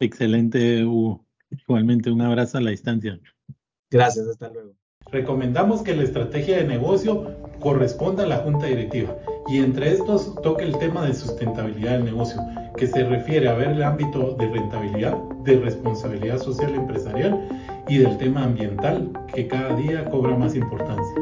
Excelente, 0.00 0.84
Hugo. 0.84 1.24
Igualmente 1.50 2.10
un 2.10 2.22
abrazo 2.22 2.58
a 2.58 2.60
la 2.60 2.70
distancia. 2.70 3.20
Gracias, 3.90 4.26
hasta 4.26 4.48
luego. 4.50 4.74
Recomendamos 5.10 5.82
que 5.82 5.94
la 5.94 6.04
estrategia 6.04 6.56
de 6.56 6.64
negocio 6.64 7.36
corresponda 7.60 8.24
a 8.24 8.26
la 8.26 8.38
junta 8.38 8.66
directiva 8.66 9.16
y 9.48 9.58
entre 9.58 9.92
estos 9.92 10.34
toque 10.42 10.64
el 10.64 10.78
tema 10.78 11.06
de 11.06 11.14
sustentabilidad 11.14 11.92
del 11.92 12.04
negocio, 12.04 12.40
que 12.76 12.86
se 12.86 13.04
refiere 13.04 13.48
a 13.48 13.54
ver 13.54 13.68
el 13.68 13.82
ámbito 13.82 14.34
de 14.34 14.48
rentabilidad, 14.48 15.16
de 15.44 15.58
responsabilidad 15.58 16.38
social 16.38 16.74
empresarial 16.74 17.48
y 17.88 17.98
del 17.98 18.16
tema 18.18 18.44
ambiental, 18.44 19.10
que 19.34 19.48
cada 19.48 19.74
día 19.76 20.04
cobra 20.10 20.36
más 20.36 20.54
importancia. 20.54 21.14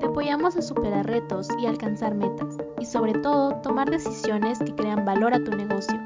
Te 0.00 0.06
apoyamos 0.06 0.56
a 0.56 0.62
superar 0.62 1.06
retos 1.06 1.48
y 1.60 1.66
alcanzar 1.66 2.14
metas, 2.14 2.58
y 2.80 2.84
sobre 2.84 3.14
todo 3.14 3.54
tomar 3.62 3.88
decisiones 3.90 4.58
que 4.58 4.74
crean 4.74 5.04
valor 5.04 5.32
a 5.34 5.42
tu 5.42 5.52
negocio. 5.52 5.98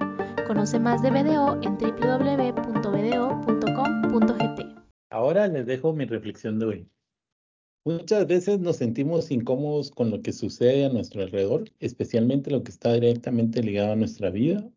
Conoce 0.47 0.79
más 0.79 1.03
de 1.03 1.11
BDO 1.11 1.61
en 1.63 1.79
www.bdo.com.gt. 1.79 2.61
Ahora 5.11 5.49
les 5.49 5.67
dejo 5.67 5.93
mi 5.93 6.05
reflexión 6.05 6.59
de 6.59 6.67
hoy. 6.67 6.89
Muchas 7.85 8.27
veces 8.27 8.61
nos 8.61 8.77
sentimos 8.77 9.31
incómodos 9.31 9.91
con 9.91 10.11
lo 10.11 10.23
que 10.23 10.33
sucede 10.33 10.85
a 10.85 10.91
nuestro 10.91 11.23
alrededor, 11.23 11.71
especialmente 11.79 12.51
lo 12.51 12.63
que 12.63 12.71
está 12.71 12.93
directamente 12.95 13.63
ligado 13.63 13.93
a 13.93 13.97
nuestra 13.97 14.31
vida 14.31 14.71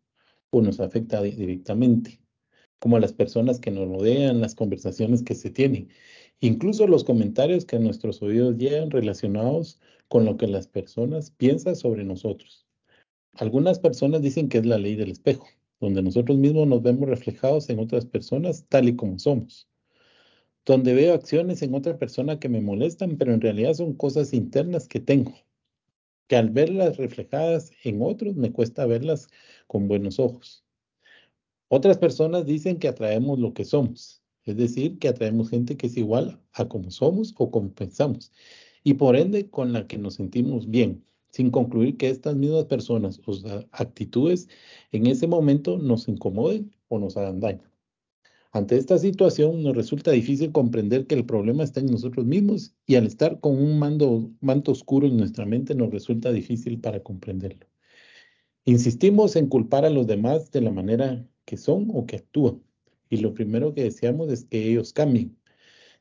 o 0.50 0.60
nos 0.62 0.80
afecta 0.80 1.22
directamente. 1.22 2.20
como 2.80 2.98
las 3.00 3.12
personas 3.14 3.60
que 3.60 3.70
nos 3.70 3.88
rodean, 3.88 4.40
las 4.40 4.54
conversaciones 4.54 5.22
que 5.22 5.34
se 5.34 5.50
tienen, 5.50 5.88
incluso 6.40 6.86
los 6.86 7.04
comentarios 7.04 7.64
que 7.66 7.76
a 7.76 7.80
nuestros 7.80 8.22
oídos 8.22 8.56
llegan 8.58 8.90
relacionados 8.90 9.80
con 10.08 10.24
lo 10.26 10.36
que 10.36 10.46
las 10.48 10.68
personas 10.68 11.30
piensan 11.30 11.76
sobre 11.76 12.04
nosotros. 12.04 12.66
Algunas 13.34 13.78
personas 13.80 14.22
dicen 14.22 14.48
que 14.48 14.58
es 14.58 14.66
la 14.66 14.78
ley 14.78 14.96
del 14.96 15.10
espejo, 15.12 15.48
donde 15.80 16.02
nosotros 16.02 16.38
mismos 16.38 16.66
nos 16.68 16.82
vemos 16.82 17.08
reflejados 17.08 17.70
en 17.70 17.80
otras 17.80 18.06
personas 18.06 18.66
tal 18.68 18.88
y 18.88 18.96
como 18.96 19.18
somos, 19.18 19.68
donde 20.66 20.94
veo 20.94 21.14
acciones 21.14 21.62
en 21.62 21.74
otra 21.74 21.98
persona 21.98 22.38
que 22.38 22.48
me 22.48 22.60
molestan, 22.60 23.16
pero 23.16 23.34
en 23.34 23.40
realidad 23.40 23.74
son 23.74 23.94
cosas 23.94 24.32
internas 24.32 24.88
que 24.88 25.00
tengo, 25.00 25.34
que 26.26 26.36
al 26.36 26.50
verlas 26.50 26.96
reflejadas 26.96 27.70
en 27.84 28.00
otros 28.02 28.36
me 28.36 28.52
cuesta 28.52 28.86
verlas 28.86 29.28
con 29.66 29.88
buenos 29.88 30.18
ojos. 30.18 30.64
Otras 31.68 31.98
personas 31.98 32.46
dicen 32.46 32.78
que 32.78 32.88
atraemos 32.88 33.38
lo 33.38 33.52
que 33.52 33.64
somos, 33.64 34.22
es 34.44 34.56
decir, 34.56 34.98
que 34.98 35.08
atraemos 35.08 35.50
gente 35.50 35.76
que 35.76 35.86
es 35.86 35.96
igual 35.96 36.40
a 36.52 36.68
como 36.68 36.90
somos 36.90 37.34
o 37.36 37.50
como 37.50 37.72
pensamos, 37.72 38.32
y 38.84 38.94
por 38.94 39.16
ende 39.16 39.50
con 39.50 39.72
la 39.72 39.86
que 39.86 39.98
nos 39.98 40.14
sentimos 40.14 40.70
bien, 40.70 41.04
sin 41.30 41.50
concluir 41.50 41.96
que 41.96 42.10
estas 42.10 42.36
mismas 42.36 42.66
personas 42.66 43.20
o 43.26 43.34
actitudes 43.72 44.48
en 44.92 45.06
ese 45.06 45.26
momento 45.26 45.78
nos 45.78 46.06
incomoden 46.06 46.74
o 46.88 46.98
nos 46.98 47.16
hagan 47.16 47.40
daño. 47.40 47.73
Ante 48.54 48.76
esta 48.76 48.98
situación 48.98 49.64
nos 49.64 49.74
resulta 49.74 50.12
difícil 50.12 50.52
comprender 50.52 51.08
que 51.08 51.16
el 51.16 51.26
problema 51.26 51.64
está 51.64 51.80
en 51.80 51.86
nosotros 51.86 52.24
mismos 52.24 52.72
y 52.86 52.94
al 52.94 53.04
estar 53.04 53.40
con 53.40 53.56
un 53.56 53.80
mando, 53.80 54.30
manto 54.40 54.70
oscuro 54.70 55.08
en 55.08 55.16
nuestra 55.16 55.44
mente 55.44 55.74
nos 55.74 55.90
resulta 55.90 56.30
difícil 56.30 56.80
para 56.80 57.02
comprenderlo. 57.02 57.66
Insistimos 58.64 59.34
en 59.34 59.48
culpar 59.48 59.84
a 59.84 59.90
los 59.90 60.06
demás 60.06 60.52
de 60.52 60.60
la 60.60 60.70
manera 60.70 61.26
que 61.44 61.56
son 61.56 61.88
o 61.92 62.06
que 62.06 62.14
actúan 62.14 62.62
y 63.10 63.16
lo 63.16 63.34
primero 63.34 63.74
que 63.74 63.82
deseamos 63.82 64.30
es 64.30 64.44
que 64.44 64.70
ellos 64.70 64.92
cambien, 64.92 65.36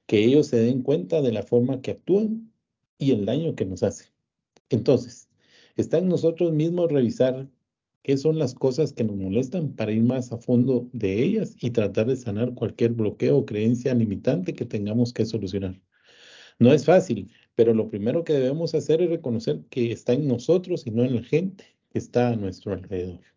que 0.06 0.24
ellos 0.24 0.46
se 0.46 0.58
den 0.58 0.84
cuenta 0.84 1.24
de 1.24 1.32
la 1.32 1.42
forma 1.42 1.82
que 1.82 1.90
actúan 1.90 2.54
y 3.00 3.14
el 3.14 3.26
daño 3.26 3.56
que 3.56 3.66
nos 3.66 3.82
hacen. 3.82 4.10
Entonces, 4.70 5.28
está 5.76 5.98
en 5.98 6.08
nosotros 6.08 6.54
mismos 6.54 6.92
revisar 6.92 7.50
qué 8.04 8.18
son 8.18 8.38
las 8.38 8.54
cosas 8.54 8.94
que 8.94 9.04
nos 9.04 9.16
molestan 9.16 9.74
para 9.76 9.92
ir 9.92 10.04
más 10.04 10.32
a 10.32 10.38
fondo 10.38 10.90
de 10.94 11.24
ellas 11.24 11.56
y 11.62 11.72
tratar 11.72 12.08
de 12.08 12.16
sanar 12.18 12.54
cualquier 12.54 12.92
bloqueo 12.94 13.38
o 13.38 13.46
creencia 13.46 13.94
limitante 13.94 14.54
que 14.54 14.66
tengamos 14.66 15.14
que 15.14 15.26
solucionar. 15.26 15.82
No 16.60 16.74
es 16.74 16.86
fácil, 16.86 17.32
pero 17.56 17.74
lo 17.74 17.90
primero 17.90 18.24
que 18.24 18.34
debemos 18.34 18.76
hacer 18.76 19.02
es 19.02 19.10
reconocer 19.10 19.64
que 19.70 19.92
está 19.92 20.14
en 20.14 20.28
nosotros 20.28 20.86
y 20.86 20.92
no 20.92 21.04
en 21.04 21.16
la 21.16 21.24
gente 21.24 21.66
que 21.90 22.00
está 22.00 22.30
a 22.30 22.36
nuestro 22.36 22.74
alrededor. 22.74 23.33